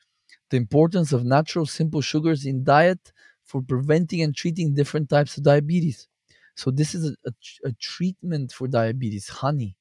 The 0.51 0.57
Importance 0.57 1.13
of 1.13 1.25
Natural 1.25 1.67
Simple 1.67 2.01
Sugars 2.01 2.47
in 2.47 2.65
Diet 2.65 3.13
for 3.49 3.63
Preventing 3.63 4.23
and 4.23 4.37
Treating 4.37 4.75
Different 4.75 5.11
Types 5.11 5.39
of 5.39 5.45
Diabetes." 5.45 6.09
So 6.57 6.71
this 6.73 6.95
is 6.95 7.13
a, 7.13 7.17
a, 7.31 7.33
a 7.71 7.73
treatment 7.75 8.53
for 8.53 8.69
diabetes. 8.69 9.29
Honey 9.31 9.77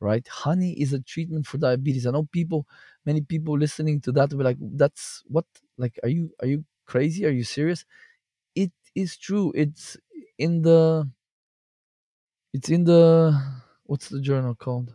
right? 0.00 0.26
Honey 0.28 0.72
is 0.80 0.92
a 0.92 1.00
treatment 1.00 1.46
for 1.46 1.58
diabetes. 1.58 2.06
I 2.06 2.10
know 2.10 2.24
people, 2.32 2.66
many 3.04 3.20
people 3.20 3.58
listening 3.58 4.00
to 4.02 4.12
that 4.12 4.30
will 4.30 4.38
be 4.38 4.44
like, 4.44 4.58
"That's 4.60 5.22
what? 5.26 5.44
Like, 5.76 5.98
are 6.02 6.08
you 6.08 6.30
are 6.40 6.46
you 6.46 6.64
crazy? 6.86 7.26
Are 7.26 7.30
you 7.30 7.44
serious?" 7.44 7.84
It 8.54 8.72
is 8.94 9.16
true. 9.16 9.52
It's 9.56 9.96
in 10.38 10.62
the 10.62 11.08
it's 12.52 12.68
in 12.68 12.84
the 12.84 13.32
what's 13.84 14.08
the 14.08 14.20
journal 14.20 14.54
called? 14.54 14.94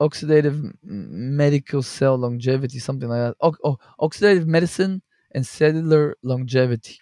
Oxidative 0.00 0.72
Medical 0.82 1.82
Cell 1.82 2.16
Longevity, 2.18 2.78
something 2.78 3.08
like 3.08 3.20
that. 3.20 3.36
Oh, 3.64 3.78
Oxidative 4.00 4.46
Medicine 4.46 5.02
and 5.32 5.46
Cellular 5.46 6.16
Longevity. 6.22 6.98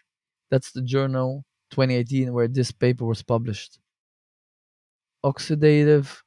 That's 0.50 0.72
the 0.72 0.82
journal 0.82 1.44
2018 1.70 2.32
where 2.32 2.48
this 2.48 2.72
paper 2.72 3.04
was 3.04 3.22
published. 3.22 3.78
Oxidative 5.24 6.22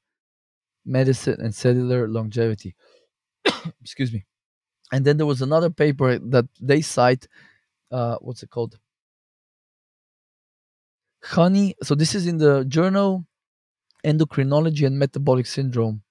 Medicine 0.85 1.41
and 1.41 1.53
Cellular 1.55 2.07
Longevity. 2.07 2.75
Excuse 3.81 4.13
me. 4.13 4.25
and 4.93 5.05
then 5.05 5.17
there 5.17 5.27
was 5.27 5.41
another 5.43 5.69
paper 5.71 6.19
that 6.19 6.47
they 6.61 6.81
cite 6.81 7.27
uh 7.91 8.17
what's 8.21 8.43
it 8.43 8.49
called 8.51 8.79
honey 11.23 11.75
so 11.83 11.93
this 11.95 12.15
is 12.15 12.25
in 12.27 12.37
the 12.37 12.63
journal 12.65 13.25
endocrinology 14.05 14.85
and 14.87 14.99
metabolic 14.99 15.45
syndrome 15.47 16.03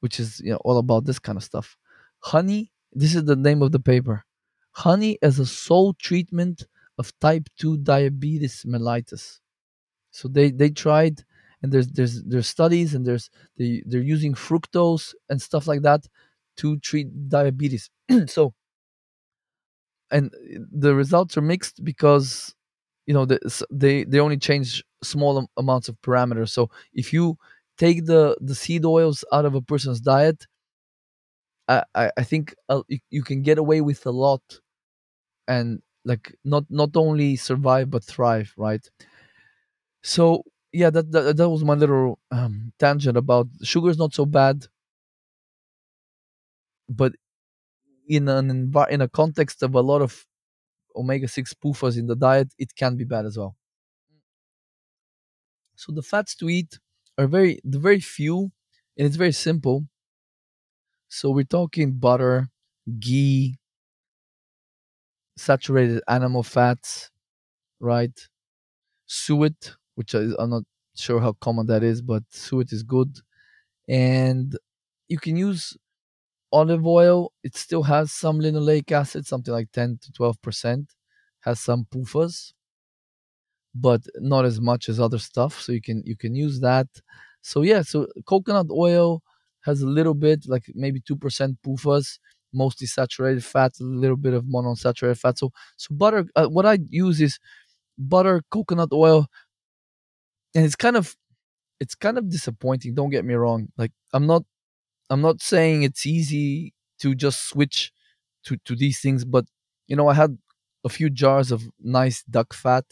which 0.00 0.20
is 0.20 0.40
you 0.40 0.50
know 0.52 0.58
all 0.64 0.78
about 0.78 1.04
this 1.04 1.18
kind 1.18 1.36
of 1.38 1.44
stuff. 1.44 1.76
Honey, 2.20 2.72
this 2.92 3.14
is 3.14 3.24
the 3.24 3.36
name 3.36 3.62
of 3.62 3.72
the 3.72 3.80
paper. 3.80 4.24
Honey 4.72 5.18
as 5.22 5.38
a 5.38 5.46
sole 5.46 5.94
treatment 5.94 6.66
of 6.98 7.12
type 7.20 7.48
2 7.58 7.78
diabetes 7.78 8.64
mellitus. 8.66 9.40
So 10.10 10.28
they 10.28 10.50
they 10.50 10.70
tried 10.70 11.24
and 11.62 11.72
there's 11.72 11.88
there's 11.88 12.22
there's 12.24 12.48
studies 12.48 12.94
and 12.94 13.06
there's 13.06 13.30
they 13.58 13.82
they're 13.86 14.02
using 14.02 14.34
fructose 14.34 15.14
and 15.28 15.40
stuff 15.40 15.66
like 15.66 15.82
that 15.82 16.06
to 16.58 16.78
treat 16.78 17.28
diabetes. 17.28 17.90
so 18.26 18.54
and 20.10 20.32
the 20.72 20.94
results 20.94 21.36
are 21.36 21.40
mixed 21.42 21.84
because 21.84 22.54
you 23.06 23.14
know 23.14 23.24
the, 23.24 23.38
they 23.70 24.04
they 24.04 24.20
only 24.20 24.36
change 24.36 24.82
small 25.02 25.48
amounts 25.56 25.88
of 25.88 26.00
parameters. 26.02 26.50
So 26.50 26.70
if 26.94 27.12
you 27.12 27.36
take 27.80 28.06
the 28.06 28.36
the 28.40 28.54
seed 28.56 28.84
oils 28.86 29.24
out 29.32 29.46
of 29.46 29.54
a 29.56 29.62
person's 29.62 30.00
diet, 30.00 30.40
I 31.68 31.84
I, 31.94 32.10
I 32.18 32.24
think 32.24 32.54
uh, 32.68 32.82
you, 33.10 33.22
can 33.22 33.42
get 33.42 33.58
away 33.58 33.80
with 33.80 34.04
a 34.06 34.10
lot 34.10 34.42
and 35.48 35.82
like 36.04 36.34
not 36.44 36.64
not 36.70 36.90
only 36.96 37.36
survive 37.36 37.90
but 37.90 38.04
thrive, 38.04 38.52
right? 38.56 38.84
So 40.02 40.44
yeah, 40.72 40.90
that 40.90 41.10
that, 41.12 41.36
that 41.36 41.48
was 41.48 41.64
my 41.64 41.74
little 41.74 42.18
um, 42.30 42.72
tangent 42.78 43.16
about 43.16 43.48
sugar 43.62 43.90
is 43.90 43.98
not 43.98 44.14
so 44.14 44.26
bad, 44.26 44.66
but 46.88 47.12
in 48.08 48.28
an 48.28 48.48
envi- 48.50 48.90
in 48.90 49.00
a 49.02 49.08
context 49.08 49.62
of 49.62 49.74
a 49.74 49.80
lot 49.80 50.02
of 50.02 50.26
omega 50.96 51.28
six 51.28 51.54
PUFAs 51.54 51.98
in 51.98 52.06
the 52.06 52.16
diet, 52.16 52.52
it 52.58 52.74
can 52.76 52.96
be 52.96 53.04
bad 53.04 53.26
as 53.26 53.38
well. 53.38 53.56
So 55.74 55.90
the 55.92 56.02
fats 56.02 56.36
to 56.36 56.48
eat 56.48 56.78
are 57.20 57.28
very 57.28 57.60
very 57.64 58.00
few, 58.00 58.52
and 58.96 59.06
it's 59.06 59.16
very 59.16 59.32
simple. 59.32 59.86
So 61.08 61.30
we're 61.30 61.44
talking 61.44 61.92
butter, 61.98 62.48
ghee, 62.98 63.58
saturated 65.36 66.02
animal 66.08 66.42
fats, 66.42 67.10
right? 67.80 68.18
Suet, 69.06 69.76
which 69.94 70.14
is, 70.14 70.34
I'm 70.38 70.50
not 70.50 70.64
sure 70.96 71.20
how 71.20 71.34
common 71.34 71.66
that 71.68 71.82
is, 71.82 72.02
but 72.02 72.24
suet 72.30 72.72
is 72.72 72.82
good. 72.82 73.18
And 73.88 74.56
you 75.08 75.18
can 75.18 75.36
use 75.36 75.76
olive 76.52 76.86
oil. 76.86 77.32
It 77.44 77.56
still 77.56 77.84
has 77.84 78.12
some 78.12 78.40
linoleic 78.40 78.92
acid, 78.92 79.26
something 79.26 79.52
like 79.54 79.72
10 79.72 79.98
to 80.02 80.12
12%, 80.12 80.90
has 81.42 81.60
some 81.60 81.86
PUFAs 81.92 82.54
but 83.74 84.02
not 84.16 84.44
as 84.44 84.60
much 84.60 84.88
as 84.88 84.98
other 85.00 85.18
stuff 85.18 85.60
so 85.60 85.72
you 85.72 85.80
can 85.82 86.02
you 86.06 86.16
can 86.16 86.34
use 86.34 86.60
that. 86.60 86.88
So 87.42 87.62
yeah 87.62 87.82
so 87.82 88.06
coconut 88.26 88.66
oil 88.70 89.22
has 89.62 89.82
a 89.82 89.86
little 89.86 90.14
bit 90.14 90.44
like 90.48 90.64
maybe 90.74 91.00
2% 91.00 91.58
pufas 91.66 92.18
mostly 92.52 92.86
saturated 92.86 93.44
fat 93.44 93.72
a 93.80 93.84
little 93.84 94.16
bit 94.16 94.34
of 94.34 94.44
monounsaturated 94.44 95.18
fat. 95.18 95.38
So 95.38 95.52
so 95.76 95.94
butter 95.94 96.26
uh, 96.36 96.46
what 96.48 96.66
i 96.66 96.78
use 96.90 97.20
is 97.20 97.38
butter 97.98 98.42
coconut 98.50 98.90
oil 98.92 99.26
and 100.54 100.64
it's 100.64 100.76
kind 100.76 100.96
of 100.96 101.16
it's 101.80 101.94
kind 101.94 102.18
of 102.18 102.30
disappointing 102.30 102.94
don't 102.94 103.10
get 103.10 103.24
me 103.24 103.34
wrong. 103.34 103.68
Like 103.78 103.92
i'm 104.14 104.26
not 104.26 104.44
i'm 105.10 105.22
not 105.22 105.42
saying 105.42 105.84
it's 105.84 106.06
easy 106.06 106.74
to 107.00 107.14
just 107.14 107.48
switch 107.48 107.92
to 108.44 108.56
to 108.66 108.76
these 108.76 109.00
things 109.00 109.24
but 109.24 109.46
you 109.88 109.96
know 109.96 110.08
i 110.08 110.14
had 110.14 110.38
a 110.84 110.88
few 110.90 111.10
jars 111.10 111.52
of 111.52 111.64
nice 111.80 112.22
duck 112.24 112.54
fat 112.54 112.84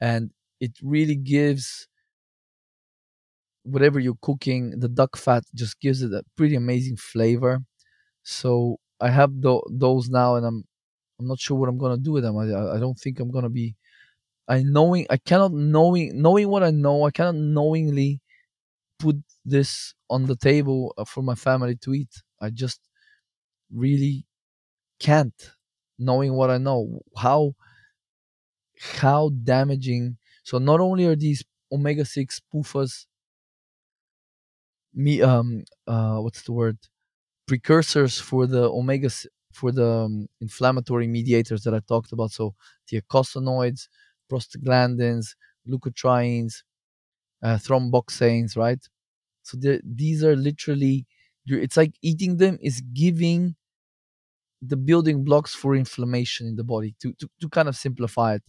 and 0.00 0.30
it 0.60 0.72
really 0.82 1.16
gives 1.16 1.88
whatever 3.64 3.98
you're 3.98 4.18
cooking 4.22 4.78
the 4.78 4.88
duck 4.88 5.16
fat 5.16 5.42
just 5.54 5.80
gives 5.80 6.02
it 6.02 6.12
a 6.12 6.22
pretty 6.36 6.54
amazing 6.54 6.96
flavor. 6.96 7.60
So 8.24 8.78
i 9.00 9.10
have 9.10 9.30
tho- 9.42 9.66
those 9.70 10.08
now 10.10 10.36
and 10.36 10.46
i'm 10.46 10.64
i'm 11.20 11.28
not 11.28 11.40
sure 11.40 11.56
what 11.58 11.68
i'm 11.70 11.78
gonna 11.78 11.98
do 11.98 12.12
with 12.12 12.24
them. 12.24 12.36
I, 12.38 12.46
I 12.52 12.76
I 12.76 12.80
don't 12.80 12.98
think 12.98 13.20
i'm 13.20 13.30
gonna 13.32 13.50
be 13.50 13.76
i 14.48 14.62
knowing 14.62 15.06
i 15.10 15.18
cannot 15.18 15.52
knowing 15.52 16.20
knowing 16.22 16.48
what 16.48 16.62
i 16.64 16.70
know 16.70 17.04
i 17.04 17.12
cannot 17.12 17.36
knowingly 17.36 18.20
put 19.00 19.16
this 19.44 19.94
on 20.10 20.26
the 20.26 20.36
table 20.36 20.94
uh, 20.98 21.04
for 21.04 21.22
my 21.22 21.34
family 21.36 21.76
to 21.76 21.94
eat. 21.94 22.14
I 22.40 22.50
just 22.50 22.80
really 23.72 24.26
can't 25.00 25.34
knowing 25.98 26.34
what 26.34 26.50
i 26.50 26.58
know. 26.58 27.00
How 27.16 27.54
how 28.80 29.30
damaging 29.44 30.16
so 30.44 30.58
not 30.58 30.80
only 30.80 31.06
are 31.06 31.16
these 31.16 31.44
omega-6 31.72 32.40
pufas 32.52 33.06
me 34.94 35.22
um 35.22 35.64
uh 35.86 36.18
what's 36.18 36.42
the 36.42 36.52
word 36.52 36.78
precursors 37.48 38.20
for 38.20 38.46
the 38.46 38.64
omega 38.70 39.10
for 39.52 39.72
the 39.72 39.86
um, 39.88 40.28
inflammatory 40.40 41.08
mediators 41.08 41.64
that 41.64 41.74
I 41.74 41.80
talked 41.80 42.12
about. 42.12 42.30
So 42.32 42.54
the 42.90 43.00
eicosanoids, 43.02 43.88
prostaglandins, 44.30 45.34
leukotrienes, 45.68 46.62
uh, 47.42 47.56
thromboxanes, 47.58 48.56
right? 48.56 48.80
So 49.42 49.58
the- 49.58 49.82
these 49.84 50.24
are 50.24 50.36
literally, 50.36 51.06
it's 51.46 51.76
like 51.76 51.94
eating 52.02 52.38
them 52.38 52.58
is 52.62 52.82
giving 52.94 53.56
the 54.62 54.76
building 54.76 55.24
blocks 55.24 55.54
for 55.54 55.74
inflammation 55.76 56.46
in 56.46 56.56
the 56.56 56.64
body 56.64 56.94
to, 57.00 57.12
to, 57.14 57.28
to 57.40 57.48
kind 57.48 57.68
of 57.68 57.76
simplify 57.76 58.34
it. 58.34 58.42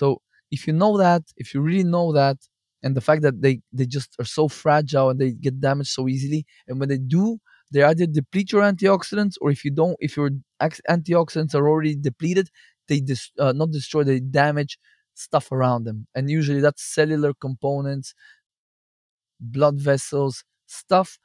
So 0.00 0.06
if 0.50 0.60
you 0.66 0.72
know 0.82 0.94
that, 0.98 1.22
if 1.36 1.46
you 1.54 1.60
really 1.60 1.84
know 1.96 2.12
that, 2.12 2.38
and 2.82 2.94
the 2.96 3.00
fact 3.08 3.22
that 3.22 3.36
they, 3.44 3.54
they 3.78 3.86
just 3.86 4.10
are 4.20 4.30
so 4.38 4.44
fragile 4.48 5.10
and 5.10 5.18
they 5.20 5.32
get 5.32 5.60
damaged 5.60 5.90
so 5.98 6.02
easily, 6.08 6.46
and 6.68 6.78
when 6.78 6.88
they 6.88 6.98
do, 6.98 7.38
they 7.72 7.82
either 7.82 8.06
deplete 8.06 8.52
your 8.52 8.62
antioxidants, 8.62 9.34
or 9.40 9.50
if 9.50 9.64
you 9.64 9.72
don't, 9.80 9.96
if 10.00 10.16
your 10.16 10.30
antioxidants 10.96 11.54
are 11.54 11.68
already 11.68 11.96
depleted, 11.96 12.48
they 12.88 13.00
dis- 13.00 13.32
uh, 13.38 13.52
not 13.52 13.70
destroy, 13.72 14.04
they 14.04 14.20
damage 14.20 14.78
stuff 15.14 15.50
around 15.50 15.84
them. 15.84 16.06
And 16.14 16.30
usually 16.30 16.60
that's 16.60 16.82
cellular 16.98 17.32
components, 17.46 18.14
blood 19.40 19.80
vessels, 19.80 20.44
stuff, 20.66 21.18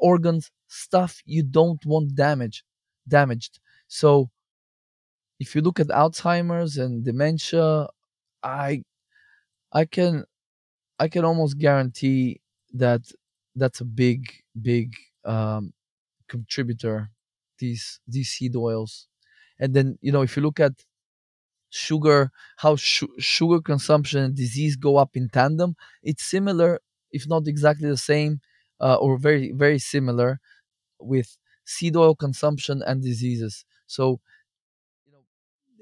organs, 0.00 0.50
stuff 0.68 1.20
you 1.26 1.42
don't 1.42 1.84
want 1.86 2.14
damage 2.14 2.64
damaged. 3.08 3.60
So 3.88 4.30
if 5.40 5.54
you 5.54 5.60
look 5.60 5.80
at 5.80 5.88
Alzheimer's 5.88 6.76
and 6.76 7.04
dementia, 7.04 7.86
I 8.44 8.84
I 9.72 9.86
can 9.86 10.24
I 11.00 11.08
can 11.08 11.24
almost 11.24 11.58
guarantee 11.58 12.40
that 12.74 13.02
that's 13.56 13.80
a 13.80 13.84
big 13.84 14.26
big 14.60 14.94
um, 15.24 15.72
contributor 16.28 17.10
these 17.58 18.00
these 18.08 18.30
seed 18.30 18.56
oils. 18.56 19.08
And 19.60 19.74
then 19.74 19.98
you 20.02 20.12
know 20.12 20.22
if 20.22 20.36
you 20.36 20.42
look 20.42 20.60
at 20.60 20.74
sugar, 21.70 22.30
how 22.58 22.76
su- 22.76 23.14
sugar 23.18 23.60
consumption 23.60 24.20
and 24.24 24.36
disease 24.36 24.76
go 24.76 24.96
up 24.96 25.16
in 25.16 25.28
tandem, 25.28 25.76
it's 26.02 26.24
similar, 26.24 26.80
if 27.12 27.28
not 27.28 27.48
exactly 27.48 27.88
the 27.88 27.96
same, 27.98 28.40
uh, 28.80 28.96
or 28.96 29.18
very 29.18 29.52
very 29.52 29.78
similar 29.78 30.40
with 31.00 31.36
seed 31.64 31.96
oil 31.96 32.14
consumption 32.14 32.82
and 32.86 33.02
diseases. 33.02 33.64
So 33.86 34.20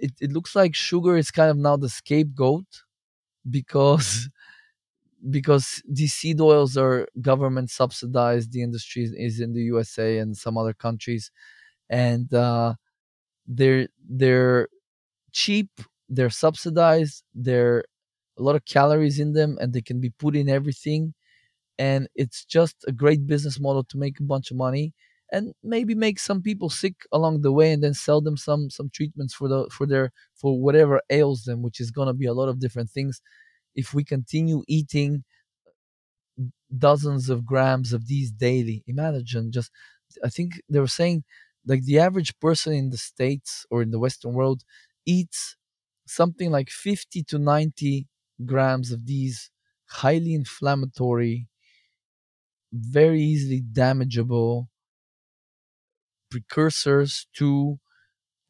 it, 0.03 0.13
it 0.21 0.33
looks 0.33 0.57
like 0.57 0.75
sugar 0.77 1.17
is 1.19 1.33
kind 1.33 1.51
of 1.51 1.59
now 1.59 1.77
the 1.79 1.91
scapegoat 1.91 2.67
because 3.51 4.29
because 5.31 5.83
these 5.89 6.15
seed 6.15 6.41
oils 6.41 6.77
are 6.77 7.07
government 7.21 7.71
subsidized 7.71 8.53
the 8.53 8.63
industry 8.63 9.09
is 9.17 9.41
in 9.41 9.53
the 9.53 9.63
usa 9.63 10.19
and 10.19 10.37
some 10.37 10.59
other 10.59 10.75
countries 10.75 11.31
and 11.91 12.33
uh, 12.35 12.75
they're 13.47 13.89
they're 14.09 14.69
cheap 15.33 15.71
they're 16.09 16.31
subsidized 16.31 17.25
they're 17.35 17.85
a 18.39 18.43
lot 18.43 18.57
of 18.57 18.65
calories 18.67 19.21
in 19.21 19.33
them 19.35 19.59
and 19.61 19.73
they 19.73 19.83
can 19.83 20.01
be 20.01 20.11
put 20.11 20.37
in 20.37 20.49
everything 20.49 21.15
and 21.79 22.09
it's 22.17 22.45
just 22.45 22.77
a 22.89 22.93
great 22.93 23.27
business 23.27 23.61
model 23.61 23.85
to 23.85 23.99
make 23.99 24.21
a 24.21 24.25
bunch 24.25 24.51
of 24.51 24.57
money 24.57 24.95
and 25.33 25.55
maybe 25.65 25.95
make 25.97 26.19
some 26.21 26.43
people 26.43 26.71
sick 26.71 26.97
along 27.13 27.43
the 27.43 27.53
way 27.53 27.73
and 27.73 27.83
then 27.83 27.95
sell 27.95 28.21
them 28.21 28.37
some 28.37 28.71
some 28.71 28.91
treatments 28.91 29.35
for 29.35 29.49
the 29.49 29.69
for 29.73 29.87
their 29.87 30.13
for 30.37 30.61
whatever 30.61 31.01
ails 31.11 31.45
them 31.45 31.63
which 31.63 31.81
is 31.81 31.91
going 31.91 32.09
to 32.09 32.15
be 32.15 32.27
a 32.27 32.35
lot 32.35 32.49
of 32.51 32.61
different 32.61 32.91
things. 32.91 33.23
If 33.77 33.95
we 33.95 34.05
continue 34.05 34.65
eating 34.69 35.25
dozens 36.77 37.29
of 37.29 37.45
grams 37.45 37.93
of 37.93 38.07
these 38.07 38.31
daily 38.31 38.83
imagine 38.87 39.53
just 39.53 39.71
i 40.25 40.29
think 40.29 40.61
they 40.69 40.79
were 40.81 40.87
saying 40.87 41.23
like 41.67 41.85
the 41.85 41.99
average 41.99 42.39
person 42.41 42.73
in 42.73 42.91
the 42.91 42.97
states 42.97 43.67
or 43.71 43.83
in 43.83 43.91
the 43.91 43.99
western 43.99 44.33
world 44.33 44.63
eats 45.05 45.57
something 46.07 46.51
like 46.51 46.71
50 46.71 47.23
to 47.25 47.39
90 47.39 48.07
grams 48.47 48.91
of 48.91 49.07
these 49.07 49.51
highly 49.87 50.35
inflammatory 50.35 51.47
very 52.73 53.21
easily 53.23 53.61
damageable 53.61 54.69
precursors 56.33 57.27
to 57.35 57.79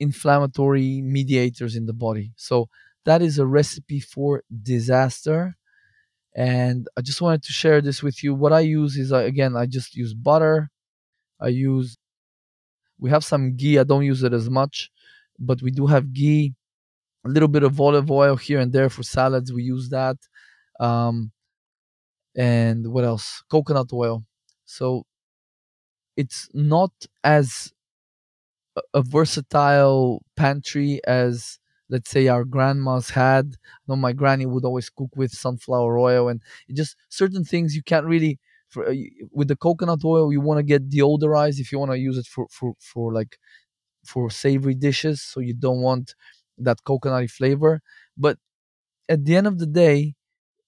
inflammatory 0.01 1.03
mediators 1.03 1.77
in 1.77 1.87
the 1.87 1.93
body. 1.93 2.33
So 2.37 2.69
that 3.05 3.23
is 3.23 3.39
a 3.39 3.47
recipe 3.47 4.01
for 4.01 4.43
disaster. 4.63 5.57
And 6.35 6.89
I 6.97 7.03
just 7.03 7.21
wanted 7.23 7.43
to 7.45 7.53
share 7.53 7.81
this 7.83 8.03
with 8.03 8.25
you. 8.25 8.35
What 8.35 8.53
I 8.53 8.61
use 8.61 8.97
is, 8.97 9.13
uh, 9.13 9.19
again, 9.19 9.57
I 9.57 9.67
just 9.67 9.95
use 9.97 10.15
butter. 10.15 10.71
I 11.41 11.49
use 11.49 11.99
we 13.03 13.11
have 13.11 13.25
some 13.25 13.57
ghee. 13.57 13.81
I 13.81 13.85
don't 13.85 14.05
use 14.05 14.23
it 14.23 14.33
as 14.33 14.49
much, 14.49 14.91
but 15.39 15.61
we 15.61 15.73
do 15.73 15.87
have 15.89 16.13
ghee. 16.13 16.55
A 17.25 17.29
little 17.29 17.49
bit 17.49 17.65
of 17.65 17.81
olive 17.81 18.11
oil 18.11 18.37
here 18.37 18.61
and 18.61 18.73
there 18.73 18.91
for 18.91 19.03
salads. 19.03 19.53
We 19.53 19.65
use 19.65 19.89
that. 19.91 20.17
Um, 20.81 21.33
and 22.37 22.87
what 22.93 23.05
else? 23.05 23.43
Coconut 23.51 23.93
oil. 23.93 24.25
So 24.65 25.05
it's 26.17 26.49
not 26.55 26.93
as 27.25 27.73
a 28.95 29.03
versatile 29.03 30.23
pantry 30.37 31.01
as 31.07 31.59
let's 31.89 32.11
say 32.11 32.27
our 32.29 32.45
grandmas 32.45 33.11
had. 33.11 33.57
I 33.65 33.79
know 33.89 33.97
my 33.97 34.13
granny 34.15 34.47
would 34.47 34.65
always 34.65 34.89
cook 34.89 35.11
with 35.15 35.31
sunflower 35.33 35.99
oil, 35.99 36.29
and 36.29 36.41
just 36.73 36.97
certain 37.09 37.45
things 37.45 37.75
you 37.77 37.83
can't 37.83 38.07
really. 38.07 38.39
For, 38.69 38.89
uh, 38.89 38.95
with 39.31 39.49
the 39.49 39.57
coconut 39.57 40.03
oil, 40.03 40.33
you 40.33 40.41
want 40.41 40.57
to 40.57 40.63
get 40.63 40.89
deodorized 40.89 41.61
if 41.61 41.71
you 41.71 41.79
want 41.79 41.91
to 41.91 41.99
use 41.99 42.17
it 42.17 42.25
for, 42.25 42.47
for, 42.51 42.73
for 42.81 43.13
like 43.13 43.39
for 44.07 44.31
savory 44.31 44.75
dishes, 44.75 45.23
so 45.23 45.41
you 45.41 45.55
don't 45.55 45.83
want 45.83 46.15
that 46.59 46.79
coconutty 46.85 47.31
flavor. 47.31 47.83
But 48.17 48.39
at 49.09 49.25
the 49.25 49.37
end 49.37 49.47
of 49.47 49.59
the 49.59 49.67
day, 49.67 50.15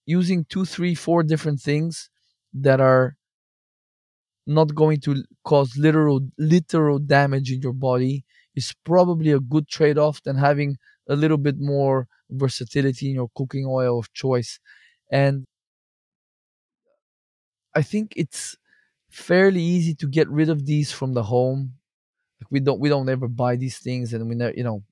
using 0.06 0.44
two, 0.46 0.64
three, 0.64 0.94
four 0.94 1.22
different 1.22 1.60
things 1.60 2.10
that 2.54 2.80
are 2.80 3.16
not 4.46 4.74
going 4.74 5.00
to 5.00 5.24
cause 5.44 5.76
literal 5.76 6.20
literal 6.38 6.98
damage 6.98 7.50
in 7.52 7.60
your 7.62 7.72
body 7.72 8.24
is 8.54 8.74
probably 8.84 9.30
a 9.32 9.40
good 9.40 9.68
trade-off 9.68 10.22
than 10.22 10.36
having 10.36 10.76
a 11.08 11.16
little 11.16 11.38
bit 11.38 11.56
more 11.58 12.06
versatility 12.30 13.08
in 13.10 13.14
your 13.16 13.30
cooking 13.36 13.66
oil 13.66 13.98
of 13.98 14.12
choice. 14.12 14.60
And 15.10 15.44
i 17.74 17.82
think 17.82 18.12
it's 18.16 18.56
fairly 19.10 19.62
easy 19.62 19.94
to 19.94 20.08
get 20.08 20.28
rid 20.28 20.50
of 20.50 20.66
these 20.66 20.92
from 20.92 21.14
the 21.14 21.22
home. 21.24 21.74
Like 22.40 22.50
we 22.52 22.60
don't 22.60 22.80
we 22.80 22.90
don't 22.90 23.08
ever 23.08 23.28
buy 23.28 23.56
these 23.56 23.78
things 23.78 24.14
and 24.14 24.28
we 24.28 24.36
never 24.36 24.54
you 24.56 24.64
know 24.64 24.84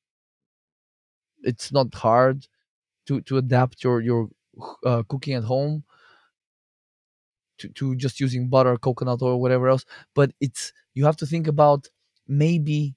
it's 1.42 1.72
not 1.72 1.94
hard 1.94 2.46
to 3.06 3.20
to 3.22 3.38
adapt 3.38 3.84
your 3.84 4.00
your 4.00 4.28
uh, 4.86 5.02
cooking 5.08 5.34
at 5.34 5.44
home 5.44 5.84
to, 7.62 7.68
to 7.70 7.96
just 7.96 8.20
using 8.20 8.48
butter 8.48 8.76
coconut 8.78 9.22
oil 9.22 9.40
whatever 9.40 9.68
else. 9.68 9.86
But 10.14 10.32
it's 10.40 10.72
you 10.94 11.06
have 11.06 11.16
to 11.18 11.26
think 11.26 11.48
about 11.48 11.88
maybe 12.28 12.94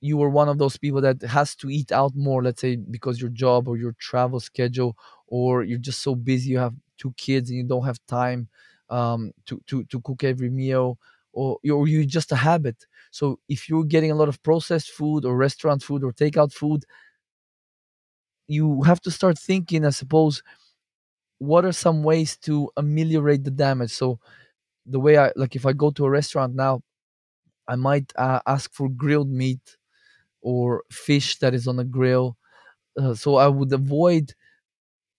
you 0.00 0.16
were 0.16 0.28
one 0.30 0.48
of 0.48 0.58
those 0.58 0.76
people 0.76 1.00
that 1.00 1.22
has 1.22 1.54
to 1.56 1.70
eat 1.70 1.90
out 1.92 2.12
more 2.14 2.42
let's 2.42 2.60
say 2.60 2.76
because 2.76 3.20
your 3.20 3.30
job 3.30 3.66
or 3.68 3.76
your 3.76 3.94
travel 3.98 4.40
schedule 4.40 4.96
or 5.26 5.62
you're 5.64 5.78
just 5.78 6.02
so 6.02 6.14
busy 6.14 6.50
you 6.50 6.58
have 6.58 6.74
two 6.98 7.12
kids 7.16 7.50
and 7.50 7.58
you 7.58 7.64
don't 7.64 7.84
have 7.84 7.98
time 8.06 8.48
um, 8.90 9.32
to, 9.46 9.60
to 9.66 9.84
to 9.84 10.00
cook 10.02 10.22
every 10.24 10.50
meal 10.50 10.98
or 11.32 11.58
you 11.62 11.76
or 11.76 11.88
you 11.88 12.06
just 12.06 12.32
a 12.32 12.36
habit. 12.36 12.86
So 13.10 13.40
if 13.48 13.68
you're 13.68 13.84
getting 13.84 14.10
a 14.10 14.14
lot 14.14 14.28
of 14.28 14.42
processed 14.42 14.90
food 14.90 15.24
or 15.24 15.36
restaurant 15.36 15.82
food 15.82 16.04
or 16.04 16.12
takeout 16.12 16.52
food 16.52 16.84
you 18.48 18.82
have 18.82 19.00
to 19.00 19.10
start 19.10 19.38
thinking 19.38 19.84
i 19.84 19.90
suppose 19.90 20.42
what 21.38 21.64
are 21.64 21.72
some 21.72 22.02
ways 22.02 22.36
to 22.38 22.70
ameliorate 22.76 23.44
the 23.44 23.50
damage 23.50 23.90
so 23.92 24.18
the 24.86 25.00
way 25.00 25.18
i 25.18 25.32
like 25.36 25.56
if 25.56 25.66
i 25.66 25.72
go 25.72 25.90
to 25.90 26.04
a 26.06 26.10
restaurant 26.10 26.54
now 26.54 26.82
i 27.68 27.76
might 27.76 28.12
uh, 28.16 28.40
ask 28.46 28.72
for 28.74 28.88
grilled 28.88 29.30
meat 29.30 29.76
or 30.42 30.82
fish 30.92 31.38
that 31.40 31.54
is 31.54 31.68
on 31.68 31.78
a 31.80 31.84
grill. 31.84 32.36
Uh, 33.00 33.14
so 33.14 33.36
I 33.36 33.48
would 33.48 33.72
avoid 33.72 34.34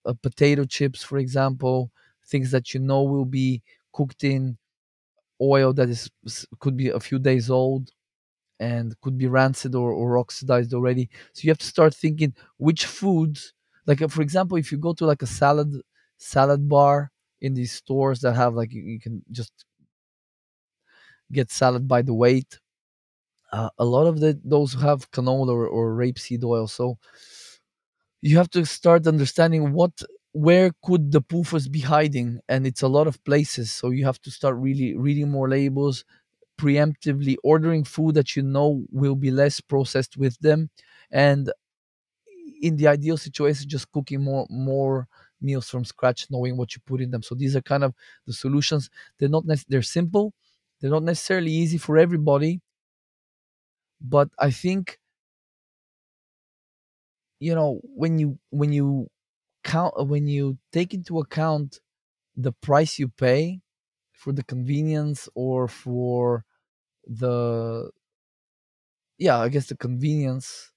uh, 0.06 0.14
potato 0.22 0.64
chips, 0.64 1.02
for 1.02 1.18
example, 1.18 1.90
things 2.26 2.50
that 2.50 2.74
you 2.74 2.80
know 2.80 3.02
will 3.02 3.24
be 3.24 3.62
cooked 3.92 4.24
in 4.24 4.58
oil 5.40 5.72
that 5.74 5.88
is 5.88 6.10
could 6.60 6.76
be 6.76 6.88
a 6.88 7.00
few 7.00 7.18
days 7.18 7.50
old 7.50 7.90
and 8.60 9.00
could 9.02 9.18
be 9.18 9.26
rancid 9.28 9.74
or, 9.74 9.92
or 9.92 10.18
oxidized 10.18 10.74
already. 10.74 11.10
So 11.34 11.42
you 11.44 11.50
have 11.50 11.58
to 11.58 11.66
start 11.66 11.94
thinking 11.94 12.34
which 12.58 12.86
foods, 12.86 13.54
like 13.86 14.02
uh, 14.02 14.08
for 14.08 14.22
example, 14.22 14.58
if 14.58 14.72
you 14.72 14.78
go 14.78 14.94
to 14.94 15.06
like 15.06 15.22
a 15.22 15.26
salad 15.28 15.74
salad 16.18 16.68
bar 16.68 17.12
in 17.40 17.54
these 17.54 17.72
stores 17.72 18.20
that 18.20 18.34
have 18.34 18.54
like 18.54 18.72
you, 18.72 18.82
you 18.82 19.00
can 19.00 19.22
just 19.32 19.52
get 21.32 21.50
salad 21.50 21.86
by 21.88 22.02
the 22.02 22.14
weight. 22.14 22.58
Uh, 23.52 23.70
a 23.78 23.84
lot 23.84 24.06
of 24.06 24.20
the 24.20 24.38
those 24.44 24.74
have 24.74 25.10
canola 25.12 25.50
or, 25.52 25.66
or 25.68 25.94
rapeseed 25.96 26.44
oil. 26.44 26.68
So 26.68 26.98
you 28.20 28.36
have 28.36 28.50
to 28.50 28.64
start 28.64 29.06
understanding 29.06 29.72
what 29.72 30.02
where 30.32 30.70
could 30.84 31.10
the 31.10 31.22
PUFAs 31.22 31.70
be 31.70 31.80
hiding 31.80 32.40
and 32.48 32.66
it's 32.66 32.82
a 32.82 32.88
lot 32.88 33.06
of 33.06 33.22
places 33.24 33.70
so 33.72 33.90
you 33.90 34.04
have 34.04 34.20
to 34.22 34.30
start 34.30 34.56
really 34.56 34.96
reading 34.96 35.30
more 35.30 35.48
labels 35.48 36.04
preemptively 36.60 37.36
ordering 37.44 37.84
food 37.84 38.14
that 38.16 38.36
you 38.36 38.42
know 38.42 38.84
will 38.90 39.16
be 39.16 39.30
less 39.30 39.60
processed 39.60 40.16
with 40.16 40.38
them 40.40 40.70
and 41.10 41.50
in 42.60 42.76
the 42.76 42.86
ideal 42.88 43.16
situation 43.16 43.68
just 43.68 43.90
cooking 43.92 44.22
more 44.22 44.46
more 44.50 45.06
meals 45.40 45.68
from 45.70 45.84
scratch 45.84 46.26
knowing 46.30 46.56
what 46.56 46.74
you 46.74 46.82
put 46.86 47.00
in 47.00 47.10
them. 47.10 47.22
So 47.22 47.34
these 47.34 47.56
are 47.56 47.62
kind 47.62 47.84
of 47.84 47.94
the 48.26 48.32
solutions. 48.32 48.90
They're 49.18 49.28
not 49.28 49.44
they're 49.68 49.82
simple. 49.82 50.34
They're 50.80 50.90
not 50.90 51.02
necessarily 51.04 51.52
easy 51.52 51.78
for 51.78 51.98
everybody. 51.98 52.60
But 54.00 54.30
i 54.38 54.50
think 54.50 54.98
you 57.40 57.54
know 57.54 57.80
when 57.84 58.18
you 58.18 58.38
when 58.50 58.72
you 58.72 59.08
count 59.64 59.94
when 60.08 60.26
you 60.26 60.58
take 60.72 60.94
into 60.94 61.18
account 61.18 61.80
the 62.36 62.52
price 62.52 62.98
you 62.98 63.08
pay 63.08 63.60
for 64.12 64.32
the 64.32 64.44
convenience 64.44 65.28
or 65.34 65.68
for 65.68 66.44
the 67.06 67.90
yeah 69.18 69.38
i 69.38 69.48
guess 69.48 69.66
the 69.66 69.76
convenience 69.76 70.72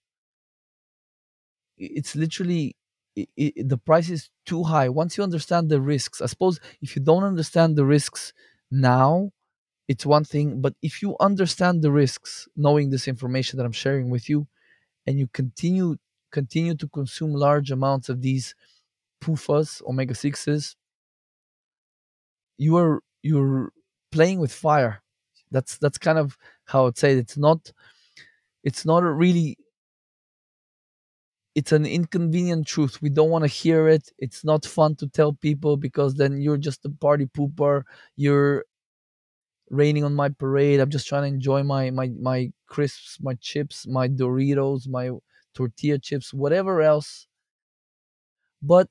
it's 1.78 2.15
literally 2.15 2.76
i 3.17 3.28
i 3.39 3.54
the 3.58 3.78
price 3.78 4.10
is 4.10 4.30
too 4.45 4.63
high 4.63 4.89
once 4.89 5.17
you 5.17 5.24
understand 5.24 5.69
the 5.69 5.82
risks 5.82 6.21
i 6.21 6.26
suppose 6.26 6.60
if 6.82 6.95
you 6.95 7.02
don't 7.02 7.24
understand 7.24 7.76
the 7.76 7.86
risks 7.86 8.34
now 8.71 9.32
it's 9.88 10.06
one 10.06 10.24
thing 10.24 10.62
but 10.62 10.74
if 10.82 11.02
you 11.02 11.15
understand 11.19 11.82
the 11.82 11.91
risks 11.91 12.47
knowing 12.56 12.89
this 12.89 13.08
information 13.08 13.58
that 13.58 13.65
i'm 13.65 13.71
sharing 13.86 14.10
with 14.10 14.30
you 14.30 14.47
and 15.08 15.19
you 15.19 15.28
continue 15.34 15.97
continue 16.32 16.76
to 16.76 16.88
consume 16.88 17.34
large 17.34 17.71
amounts 17.71 18.08
of 18.10 18.21
these 18.21 18.56
PUFAs, 19.21 19.82
omega 19.86 20.13
6s 20.13 20.76
you 22.58 22.78
are 22.78 23.02
you're 23.24 23.71
playing 24.12 24.39
with 24.39 24.54
fire 24.54 25.02
that's 25.52 25.78
that's 25.78 25.97
kind 25.97 26.17
of 26.17 26.38
how 26.65 26.88
i'd 26.88 26.97
say 26.97 27.13
it. 27.13 27.17
it's 27.17 27.38
not 27.38 27.71
it's 28.63 28.86
not 28.86 29.04
really 29.04 29.58
it's 31.56 31.72
an 31.72 31.86
inconvenient 31.86 32.68
truth. 32.68 33.02
We 33.02 33.10
don't 33.10 33.30
want 33.30 33.44
to 33.44 33.48
hear 33.50 33.88
it. 33.88 34.10
It's 34.18 34.46
not 34.46 34.66
fun 34.66 34.96
to 34.98 35.08
tell 35.08 35.34
people 35.34 35.78
because 35.78 36.16
then 36.16 36.42
you're 36.42 36.58
just 36.58 36.86
a 36.86 36.90
party 36.90 37.26
pooper. 37.26 37.84
You're 38.16 38.66
raining 39.70 40.04
on 40.04 40.14
my 40.14 40.30
parade. 40.30 40.80
I'm 40.80 40.90
just 40.90 41.08
trying 41.08 41.24
to 41.24 41.28
enjoy 41.36 41.64
my 41.64 41.90
my 41.92 42.10
my 42.20 42.52
crisps 42.68 43.18
my 43.22 43.36
chips 43.36 43.88
my 43.88 44.08
doritos 44.08 44.88
my 44.88 45.12
tortilla 45.54 45.98
chips 46.00 46.34
whatever 46.34 46.82
else. 46.82 47.28
But 48.62 48.90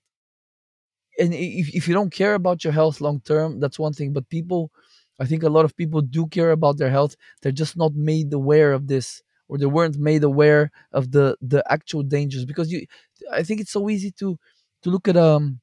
and 1.19 1.35
if, 1.35 1.75
if 1.75 1.89
you 1.89 1.95
don't 1.95 2.13
care 2.13 2.35
about 2.35 2.65
your 2.65 2.73
health 2.73 3.01
long 3.01 3.21
term 3.21 3.61
that's 3.61 3.79
one 3.79 3.93
thing. 3.93 4.13
But 4.13 4.29
people 4.29 4.71
i 5.19 5.27
think 5.27 5.43
a 5.43 5.49
lot 5.49 5.65
of 5.65 5.77
people 5.77 6.01
do 6.01 6.27
care 6.27 6.51
about 6.53 6.79
their 6.79 6.91
health. 6.91 7.17
They're 7.43 7.53
just 7.63 7.77
not 7.77 7.95
made 7.95 8.33
aware 8.33 8.73
of 8.73 8.87
this 8.89 9.23
or 9.51 9.59
they 9.59 9.67
weren't 9.67 9.99
made 9.99 10.25
aware 10.25 10.73
of 10.93 11.13
the 11.13 11.37
the 11.43 11.65
actual 11.73 12.05
dangers 12.05 12.47
because 12.47 12.73
you 12.73 12.87
i 13.33 13.43
think 13.45 13.61
it's 13.61 13.73
so 13.73 13.91
easy 13.91 14.13
to 14.13 14.39
to 14.83 14.91
look 14.91 15.09
at 15.09 15.19
um 15.19 15.61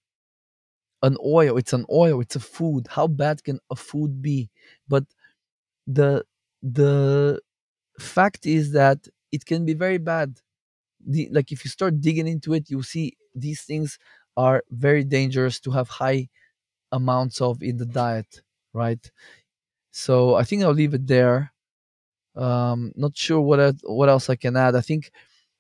an 1.03 1.15
oil 1.23 1.57
it's 1.57 1.73
an 1.73 1.85
oil 1.91 2.19
it's 2.21 2.35
a 2.35 2.39
food 2.39 2.87
how 2.89 3.07
bad 3.07 3.43
can 3.43 3.59
a 3.69 3.75
food 3.75 4.21
be 4.21 4.49
but 4.87 5.03
the 5.87 6.23
the 6.63 7.39
fact 7.99 8.45
is 8.45 8.73
that 8.73 8.99
it 9.31 9.45
can 9.45 9.65
be 9.65 9.73
very 9.73 9.97
bad 9.99 10.39
the, 11.05 11.29
like 11.31 11.51
if 11.51 11.65
you 11.65 11.71
start 11.71 12.01
digging 12.01 12.27
into 12.27 12.53
it 12.53 12.69
you'll 12.69 12.83
see 12.83 13.17
these 13.35 13.63
things 13.63 13.99
are 14.37 14.63
very 14.71 15.03
dangerous 15.03 15.59
to 15.61 15.71
have 15.71 15.89
high 15.89 16.29
amounts 16.91 17.41
of 17.41 17.63
in 17.63 17.77
the 17.77 17.85
diet, 17.85 18.41
right? 18.73 19.11
So 19.91 20.35
I 20.35 20.43
think 20.43 20.63
I'll 20.63 20.73
leave 20.73 20.93
it 20.93 21.07
there. 21.07 21.53
Um, 22.37 22.93
not 22.95 23.17
sure 23.17 23.41
what 23.41 23.59
else, 23.59 23.75
what 23.83 24.09
else 24.09 24.29
I 24.29 24.35
can 24.37 24.55
add. 24.57 24.75
I 24.75 24.81
think 24.81 25.11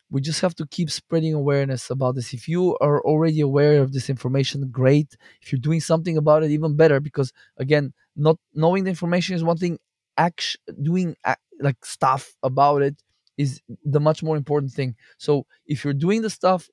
we 0.09 0.21
just 0.21 0.41
have 0.41 0.55
to 0.55 0.65
keep 0.67 0.89
spreading 0.89 1.33
awareness 1.33 1.89
about 1.89 2.15
this. 2.15 2.33
If 2.33 2.47
you 2.47 2.77
are 2.79 3.01
already 3.01 3.41
aware 3.41 3.81
of 3.81 3.93
this 3.93 4.09
information, 4.09 4.69
great. 4.71 5.17
If 5.41 5.51
you're 5.51 5.59
doing 5.59 5.81
something 5.81 6.17
about 6.17 6.43
it, 6.43 6.51
even 6.51 6.77
better. 6.77 6.99
Because 6.99 7.33
again, 7.57 7.93
not 8.15 8.37
knowing 8.53 8.85
the 8.85 8.89
information 8.91 9.35
is 9.35 9.43
one 9.43 9.57
thing. 9.57 9.79
Act 10.17 10.57
doing 10.81 11.15
like 11.61 11.83
stuff 11.85 12.35
about 12.43 12.81
it 12.81 12.95
is 13.37 13.61
the 13.85 13.99
much 13.99 14.23
more 14.23 14.37
important 14.37 14.71
thing. 14.71 14.95
So 15.17 15.45
if 15.67 15.83
you're 15.83 15.93
doing 15.93 16.21
the 16.21 16.29
stuff, 16.29 16.69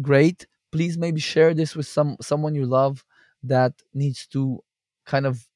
great. 0.00 0.46
Please 0.70 0.96
maybe 0.96 1.20
share 1.20 1.54
this 1.54 1.76
with 1.76 1.86
some 1.86 2.16
someone 2.20 2.54
you 2.54 2.66
love 2.66 3.04
that 3.42 3.72
needs 3.92 4.26
to 4.28 4.60
kind 5.06 5.26
of 5.26 5.46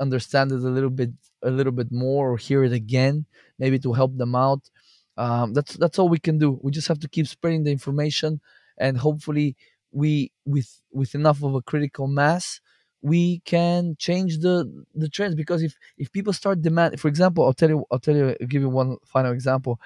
understand 0.00 0.52
it 0.52 0.56
a 0.60 0.70
little 0.76 0.90
bit 0.90 1.10
a 1.42 1.50
little 1.50 1.72
bit 1.72 1.90
more 1.92 2.30
or 2.32 2.36
hear 2.36 2.64
it 2.64 2.72
again 2.72 3.26
maybe 3.58 3.78
to 3.78 3.92
help 3.92 4.16
them 4.16 4.34
out. 4.34 4.70
Um, 5.16 5.52
that's 5.52 5.74
that's 5.76 5.98
all 5.98 6.08
we 6.08 6.18
can 6.18 6.38
do. 6.38 6.58
We 6.62 6.70
just 6.72 6.88
have 6.88 7.00
to 7.00 7.08
keep 7.08 7.26
spreading 7.26 7.64
the 7.64 7.72
information 7.72 8.40
and 8.78 8.96
hopefully 8.98 9.56
we 9.92 10.32
with 10.46 10.80
with 10.92 11.14
enough 11.14 11.42
of 11.42 11.54
a 11.54 11.62
critical 11.62 12.06
mass 12.06 12.60
we 13.02 13.40
can 13.44 13.96
change 13.98 14.38
the 14.38 14.54
the 14.94 15.08
trends. 15.08 15.34
Because 15.34 15.62
if 15.62 15.76
if 15.98 16.10
people 16.12 16.32
start 16.32 16.62
demand 16.62 16.98
for 17.00 17.08
example 17.08 17.44
i'll 17.44 17.52
tell 17.52 17.68
you 17.68 17.84
i'll 17.90 17.98
tell 17.98 18.16
you 18.16 18.36
I'll 18.40 18.46
give 18.46 18.62
you 18.62 18.70
one 18.70 18.96
final 19.06 19.32
example. 19.32 19.78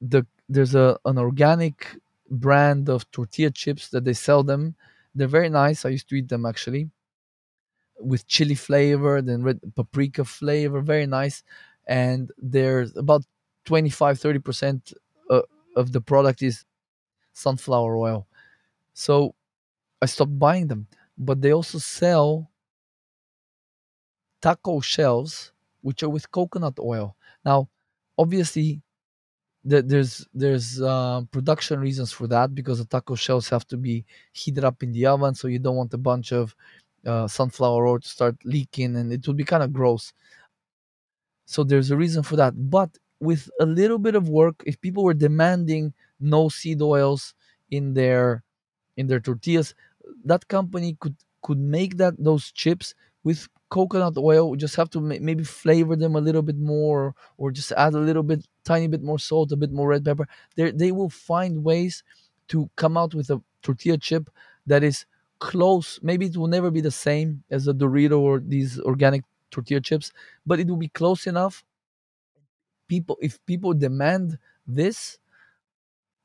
The 0.00 0.26
there's 0.48 0.74
a 0.74 0.98
an 1.04 1.18
organic 1.18 1.96
brand 2.30 2.88
of 2.88 3.10
tortilla 3.10 3.50
chips 3.50 3.88
that 3.90 4.04
they 4.04 4.12
sell 4.12 4.42
them. 4.44 4.76
They're 5.14 5.26
very 5.28 5.48
nice. 5.48 5.84
I 5.84 5.90
used 5.90 6.08
to 6.10 6.16
eat 6.16 6.28
them 6.28 6.46
actually 6.46 6.90
with 8.00 8.26
chili 8.26 8.54
flavor, 8.54 9.22
then 9.22 9.42
red 9.42 9.60
paprika 9.76 10.24
flavor, 10.24 10.80
very 10.80 11.06
nice. 11.06 11.42
And 11.86 12.30
there's 12.38 12.96
about 12.96 13.24
25 13.66 14.18
30% 14.18 14.92
uh, 15.30 15.42
of 15.76 15.92
the 15.92 16.00
product 16.00 16.42
is 16.42 16.64
sunflower 17.34 17.96
oil. 17.96 18.26
So 18.94 19.34
I 20.02 20.06
stopped 20.06 20.38
buying 20.38 20.68
them. 20.68 20.86
But 21.18 21.42
they 21.42 21.52
also 21.52 21.78
sell 21.78 22.50
taco 24.40 24.80
shells, 24.80 25.52
which 25.82 26.02
are 26.02 26.08
with 26.08 26.30
coconut 26.30 26.78
oil. 26.78 27.16
Now, 27.44 27.68
obviously, 28.18 28.80
the, 29.64 29.82
there's 29.82 30.26
there's 30.34 30.80
uh, 30.82 31.22
production 31.32 31.80
reasons 31.80 32.12
for 32.12 32.26
that 32.28 32.54
because 32.54 32.78
the 32.78 32.84
taco 32.86 33.14
shells 33.14 33.48
have 33.50 33.66
to 33.68 33.76
be 33.76 34.04
heated 34.32 34.64
up 34.64 34.82
in 34.82 34.92
the 34.92 35.06
oven, 35.06 35.34
so 35.34 35.48
you 35.48 35.58
don't 35.58 35.76
want 35.76 35.94
a 35.94 35.98
bunch 35.98 36.32
of 36.32 36.54
uh, 37.06 37.28
sunflower 37.28 37.86
oil 37.86 38.00
to 38.00 38.08
start 38.08 38.36
leaking, 38.44 38.96
and 38.96 39.12
it 39.12 39.26
would 39.26 39.36
be 39.36 39.44
kind 39.44 39.62
of 39.62 39.72
gross. 39.72 40.12
So 41.46 41.64
there's 41.64 41.90
a 41.90 41.96
reason 41.96 42.22
for 42.22 42.36
that. 42.36 42.54
But 42.70 42.98
with 43.20 43.50
a 43.60 43.66
little 43.66 43.98
bit 43.98 44.14
of 44.14 44.28
work, 44.28 44.62
if 44.66 44.80
people 44.80 45.04
were 45.04 45.14
demanding 45.14 45.92
no 46.20 46.48
seed 46.48 46.80
oils 46.82 47.34
in 47.70 47.94
their 47.94 48.42
in 48.96 49.08
their 49.08 49.20
tortillas, 49.20 49.74
that 50.24 50.48
company 50.48 50.96
could 51.00 51.16
could 51.42 51.58
make 51.58 51.98
that 51.98 52.14
those 52.18 52.52
chips 52.52 52.94
with 53.24 53.48
coconut 53.70 54.16
oil. 54.18 54.50
We 54.50 54.58
just 54.58 54.76
have 54.76 54.90
to 54.90 55.00
ma- 55.00 55.18
maybe 55.20 55.44
flavor 55.44 55.96
them 55.96 56.16
a 56.16 56.20
little 56.20 56.42
bit 56.42 56.58
more, 56.58 57.14
or 57.38 57.50
just 57.50 57.72
add 57.72 57.94
a 57.94 57.98
little 58.00 58.22
bit, 58.22 58.46
tiny 58.64 58.88
bit 58.88 59.02
more 59.02 59.18
salt, 59.18 59.52
a 59.52 59.56
bit 59.56 59.72
more 59.72 59.88
red 59.88 60.04
pepper. 60.04 60.28
They 60.56 60.70
they 60.72 60.92
will 60.92 61.10
find 61.10 61.64
ways 61.64 62.02
to 62.48 62.70
come 62.76 62.96
out 62.96 63.14
with 63.14 63.30
a 63.30 63.42
tortilla 63.62 63.98
chip 63.98 64.30
that 64.66 64.82
is 64.84 65.06
close. 65.44 66.00
Maybe 66.02 66.24
it 66.26 66.36
will 66.38 66.48
never 66.56 66.70
be 66.70 66.80
the 66.80 66.90
same 66.90 67.44
as 67.50 67.68
a 67.68 67.74
Dorito 67.74 68.18
or 68.18 68.40
these 68.40 68.80
organic 68.80 69.24
tortilla 69.50 69.80
chips, 69.80 70.10
but 70.46 70.58
it 70.58 70.66
will 70.68 70.78
be 70.78 70.88
close 70.88 71.26
enough. 71.26 71.62
People, 72.88 73.18
if 73.20 73.38
people 73.44 73.74
demand 73.74 74.38
this, 74.66 75.18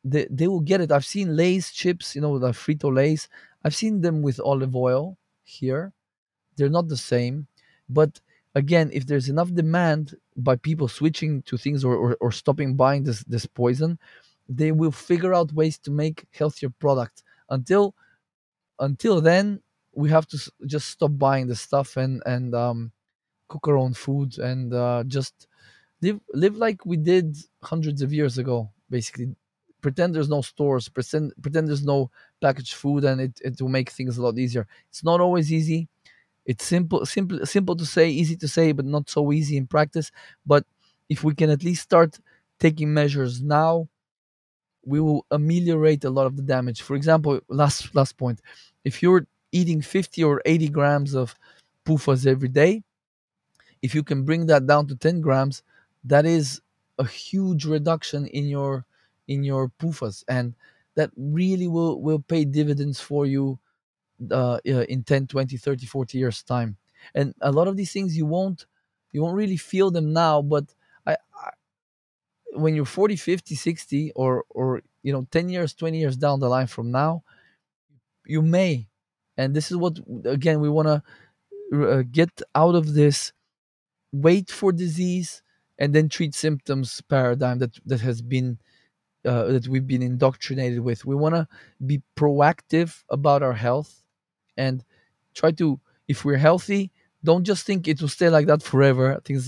they, 0.05 0.25
they 0.31 0.47
will 0.47 0.61
get 0.61 0.79
it. 0.79 0.91
I've 0.91 1.05
seen 1.05 1.35
Lay's 1.35 1.71
chips, 1.71 2.15
you 2.15 2.21
know, 2.21 2.39
the 2.39 2.51
Frito 2.51 2.93
Lay's. 2.93 3.27
I've 3.65 3.75
seen 3.75 3.99
them 3.99 4.21
with 4.21 4.39
olive 4.39 4.75
oil 4.75 5.17
here. 5.43 5.91
They're 6.55 6.69
not 6.79 6.87
the 6.87 6.97
same, 7.13 7.47
but 7.89 8.21
again, 8.55 8.89
if 8.93 9.05
there's 9.05 9.27
enough 9.29 9.53
demand 9.53 10.15
by 10.37 10.55
people 10.55 10.87
switching 10.87 11.41
to 11.43 11.57
things 11.57 11.83
or, 11.83 11.95
or, 11.95 12.17
or 12.21 12.31
stopping 12.31 12.75
buying 12.75 13.03
this 13.03 13.23
this 13.33 13.45
poison, 13.45 13.99
they 14.47 14.71
will 14.71 14.91
figure 14.91 15.33
out 15.33 15.53
ways 15.53 15.77
to 15.79 15.91
make 15.91 16.25
healthier 16.31 16.71
products. 16.83 17.23
Until 17.49 17.95
until 18.79 19.21
then, 19.21 19.61
we 19.93 20.09
have 20.09 20.27
to 20.27 20.51
just 20.65 20.89
stop 20.89 21.11
buying 21.17 21.47
the 21.47 21.55
stuff 21.55 21.97
and 21.97 22.21
and 22.25 22.55
um, 22.55 22.91
cook 23.49 23.67
our 23.67 23.77
own 23.77 23.93
food 23.93 24.37
and 24.39 24.73
uh, 24.73 25.03
just 25.07 25.47
live 26.01 26.19
live 26.33 26.57
like 26.57 26.85
we 26.85 26.97
did 26.97 27.37
hundreds 27.63 28.01
of 28.01 28.13
years 28.13 28.37
ago. 28.37 28.69
Basically, 28.89 29.35
pretend 29.81 30.15
there's 30.15 30.29
no 30.29 30.41
stores, 30.41 30.89
pretend 30.89 31.33
pretend 31.41 31.67
there's 31.67 31.85
no 31.85 32.11
packaged 32.41 32.75
food, 32.75 33.03
and 33.05 33.21
it, 33.21 33.39
it 33.43 33.61
will 33.61 33.69
make 33.69 33.89
things 33.91 34.17
a 34.17 34.23
lot 34.23 34.37
easier. 34.37 34.67
It's 34.89 35.03
not 35.03 35.21
always 35.21 35.51
easy. 35.53 35.87
It's 36.45 36.65
simple, 36.65 37.05
simple, 37.05 37.45
simple 37.45 37.75
to 37.75 37.85
say, 37.85 38.09
easy 38.09 38.35
to 38.37 38.47
say, 38.47 38.71
but 38.71 38.85
not 38.85 39.09
so 39.09 39.31
easy 39.31 39.57
in 39.57 39.67
practice. 39.67 40.11
But 40.45 40.65
if 41.09 41.23
we 41.23 41.35
can 41.35 41.49
at 41.49 41.63
least 41.63 41.83
start 41.83 42.19
taking 42.59 42.93
measures 42.93 43.41
now, 43.41 43.87
we 44.85 44.99
will 44.99 45.25
ameliorate 45.31 46.03
a 46.05 46.09
lot 46.09 46.25
of 46.27 46.35
the 46.37 46.43
damage. 46.43 46.81
For 46.81 46.95
example, 46.95 47.39
last 47.49 47.93
last 47.95 48.17
point, 48.17 48.41
if 48.83 49.01
you're 49.03 49.27
eating 49.51 49.81
50 49.81 50.23
or 50.23 50.41
80 50.45 50.69
grams 50.69 51.15
of 51.15 51.35
pufas 51.85 52.27
every 52.27 52.49
day, 52.49 52.83
if 53.81 53.95
you 53.95 54.03
can 54.03 54.23
bring 54.23 54.45
that 54.47 54.67
down 54.67 54.87
to 54.87 54.95
10 54.95 55.21
grams, 55.21 55.63
that 56.03 56.25
is 56.25 56.61
a 56.97 57.05
huge 57.05 57.65
reduction 57.65 58.27
in 58.27 58.45
your 58.47 58.85
in 59.27 59.43
your 59.43 59.69
pufas, 59.79 60.23
and 60.27 60.53
that 60.95 61.11
really 61.17 61.67
will 61.67 62.01
will 62.01 62.19
pay 62.19 62.45
dividends 62.45 62.99
for 62.99 63.25
you 63.25 63.59
uh, 64.31 64.59
uh, 64.67 64.85
in 64.89 65.03
10, 65.03 65.27
20, 65.27 65.57
30, 65.57 65.85
40 65.85 66.17
years 66.17 66.43
time. 66.43 66.77
And 67.15 67.33
a 67.41 67.51
lot 67.51 67.67
of 67.67 67.77
these 67.77 67.91
things 67.91 68.17
you 68.17 68.25
won't 68.25 68.65
you 69.11 69.21
won't 69.23 69.35
really 69.37 69.57
feel 69.57 69.91
them 69.91 70.13
now, 70.13 70.41
but 70.41 70.65
when 72.53 72.75
you're 72.75 72.85
40, 72.85 73.15
50, 73.15 73.55
60, 73.55 74.11
or 74.15 74.45
or 74.49 74.81
you 75.03 75.13
know 75.13 75.27
10 75.31 75.49
years 75.49 75.73
20 75.73 75.97
years 75.99 76.17
down 76.17 76.39
the 76.39 76.49
line 76.49 76.67
from 76.67 76.91
now 76.91 77.23
you 78.25 78.41
may. 78.41 78.87
And 79.37 79.55
this 79.55 79.71
is 79.71 79.77
what 79.77 79.99
again 80.25 80.59
we 80.59 80.69
want 80.69 80.87
to 80.87 81.03
uh, 81.73 82.03
get 82.11 82.41
out 82.55 82.75
of 82.75 82.93
this 82.93 83.31
wait 84.11 84.49
for 84.51 84.71
disease 84.71 85.43
and 85.79 85.93
then 85.93 86.09
treat 86.09 86.35
symptoms 86.35 87.01
paradigm 87.09 87.59
that 87.59 87.79
that 87.85 88.01
has 88.01 88.21
been 88.21 88.59
uh, 89.25 89.45
that 89.45 89.67
we've 89.67 89.87
been 89.87 90.03
indoctrinated 90.03 90.81
with. 90.81 91.05
We 91.05 91.15
want 91.15 91.35
to 91.35 91.47
be 91.85 92.01
proactive 92.17 93.03
about 93.09 93.43
our 93.43 93.53
health 93.53 94.03
and 94.57 94.83
try 95.35 95.51
to 95.53 95.79
if 96.07 96.25
we're 96.25 96.37
healthy 96.37 96.91
don't 97.23 97.43
just 97.43 97.65
think 97.65 97.87
it 97.87 98.01
will 98.01 98.09
stay 98.09 98.29
like 98.29 98.47
that 98.47 98.63
forever. 98.63 99.15
I 99.15 99.19
think 99.25 99.41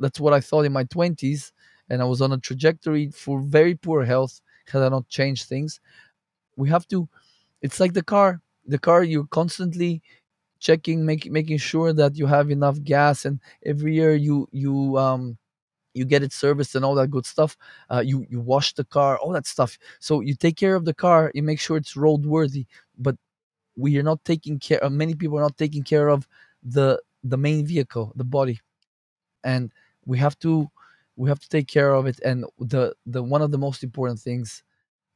that's 0.00 0.20
what 0.20 0.34
i 0.34 0.40
thought 0.40 0.64
in 0.66 0.72
my 0.72 0.84
20s 0.84 1.52
and 1.90 2.02
i 2.02 2.04
was 2.04 2.20
on 2.22 2.32
a 2.32 2.38
trajectory 2.38 3.10
for 3.10 3.40
very 3.40 3.74
poor 3.74 4.04
health 4.04 4.40
had 4.68 4.82
i 4.82 4.88
not 4.88 5.08
changed 5.08 5.44
things. 5.48 5.80
We 6.56 6.68
have 6.70 6.86
to 6.88 7.08
it's 7.62 7.80
like 7.80 7.94
the 7.94 8.02
car. 8.04 8.40
The 8.66 8.78
car 8.78 9.04
you're 9.04 9.26
constantly 9.28 10.02
checking 10.60 11.06
make, 11.06 11.30
making 11.30 11.58
sure 11.58 11.92
that 11.94 12.16
you 12.16 12.26
have 12.26 12.50
enough 12.50 12.82
gas 12.84 13.24
and 13.26 13.40
every 13.64 13.94
year 13.94 14.14
you 14.16 14.48
you 14.52 14.98
um 14.98 15.38
you 15.94 16.04
get 16.06 16.22
it 16.22 16.32
serviced 16.32 16.74
and 16.76 16.84
all 16.84 16.94
that 16.96 17.10
good 17.10 17.26
stuff. 17.26 17.56
Uh, 17.90 18.02
you 18.04 18.26
you 18.30 18.40
wash 18.40 18.74
the 18.74 18.84
car 18.84 19.18
all 19.18 19.32
that 19.32 19.46
stuff. 19.46 19.78
So 20.00 20.20
you 20.20 20.34
take 20.36 20.56
care 20.56 20.76
of 20.76 20.84
the 20.84 20.94
car 20.94 21.32
you 21.34 21.42
make 21.42 21.60
sure 21.60 21.76
it's 21.76 21.94
roadworthy 21.94 22.66
but 22.98 23.16
we 23.76 23.98
are 23.98 24.02
not 24.04 24.24
taking 24.24 24.58
care 24.58 24.84
uh, 24.84 24.90
many 24.90 25.14
people 25.14 25.38
are 25.38 25.42
not 25.48 25.58
taking 25.58 25.84
care 25.84 26.08
of 26.08 26.28
the 26.62 27.00
the 27.24 27.38
main 27.38 27.66
vehicle 27.66 28.12
the 28.16 28.24
body. 28.24 28.60
And 29.44 29.72
we 30.04 30.18
have 30.18 30.38
to 30.40 30.70
we 31.16 31.28
have 31.28 31.40
to 31.40 31.48
take 31.48 31.68
care 31.68 31.94
of 31.94 32.06
it 32.06 32.20
and 32.24 32.44
the 32.58 32.94
the 33.06 33.22
one 33.22 33.42
of 33.42 33.50
the 33.50 33.58
most 33.58 33.82
important 33.84 34.20
things 34.20 34.62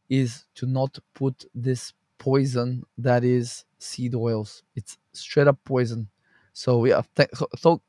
is 0.09 0.45
to 0.57 0.67
not 0.67 0.99
put 1.15 1.45
this 1.55 1.93
poison 2.19 2.85
that 2.99 3.25
is 3.25 3.65
seed 3.79 4.15
oils. 4.15 4.63
It's 4.77 4.99
straight 5.13 5.49
up 5.49 5.59
poison. 5.65 6.09
So 6.53 6.85
yeah, 6.85 7.03
th- 7.17 7.31
so, 7.35 7.49
so 7.59 7.83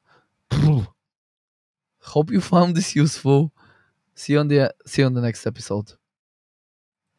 hope 2.01 2.31
you 2.31 2.41
found 2.41 2.75
this 2.75 2.95
useful. 2.95 3.51
See 4.15 4.33
you 4.33 4.39
on 4.39 4.47
the 4.49 4.73
see 4.85 5.01
you 5.01 5.07
on 5.07 5.13
the 5.13 5.21
next 5.21 5.47
episode. 5.47 5.93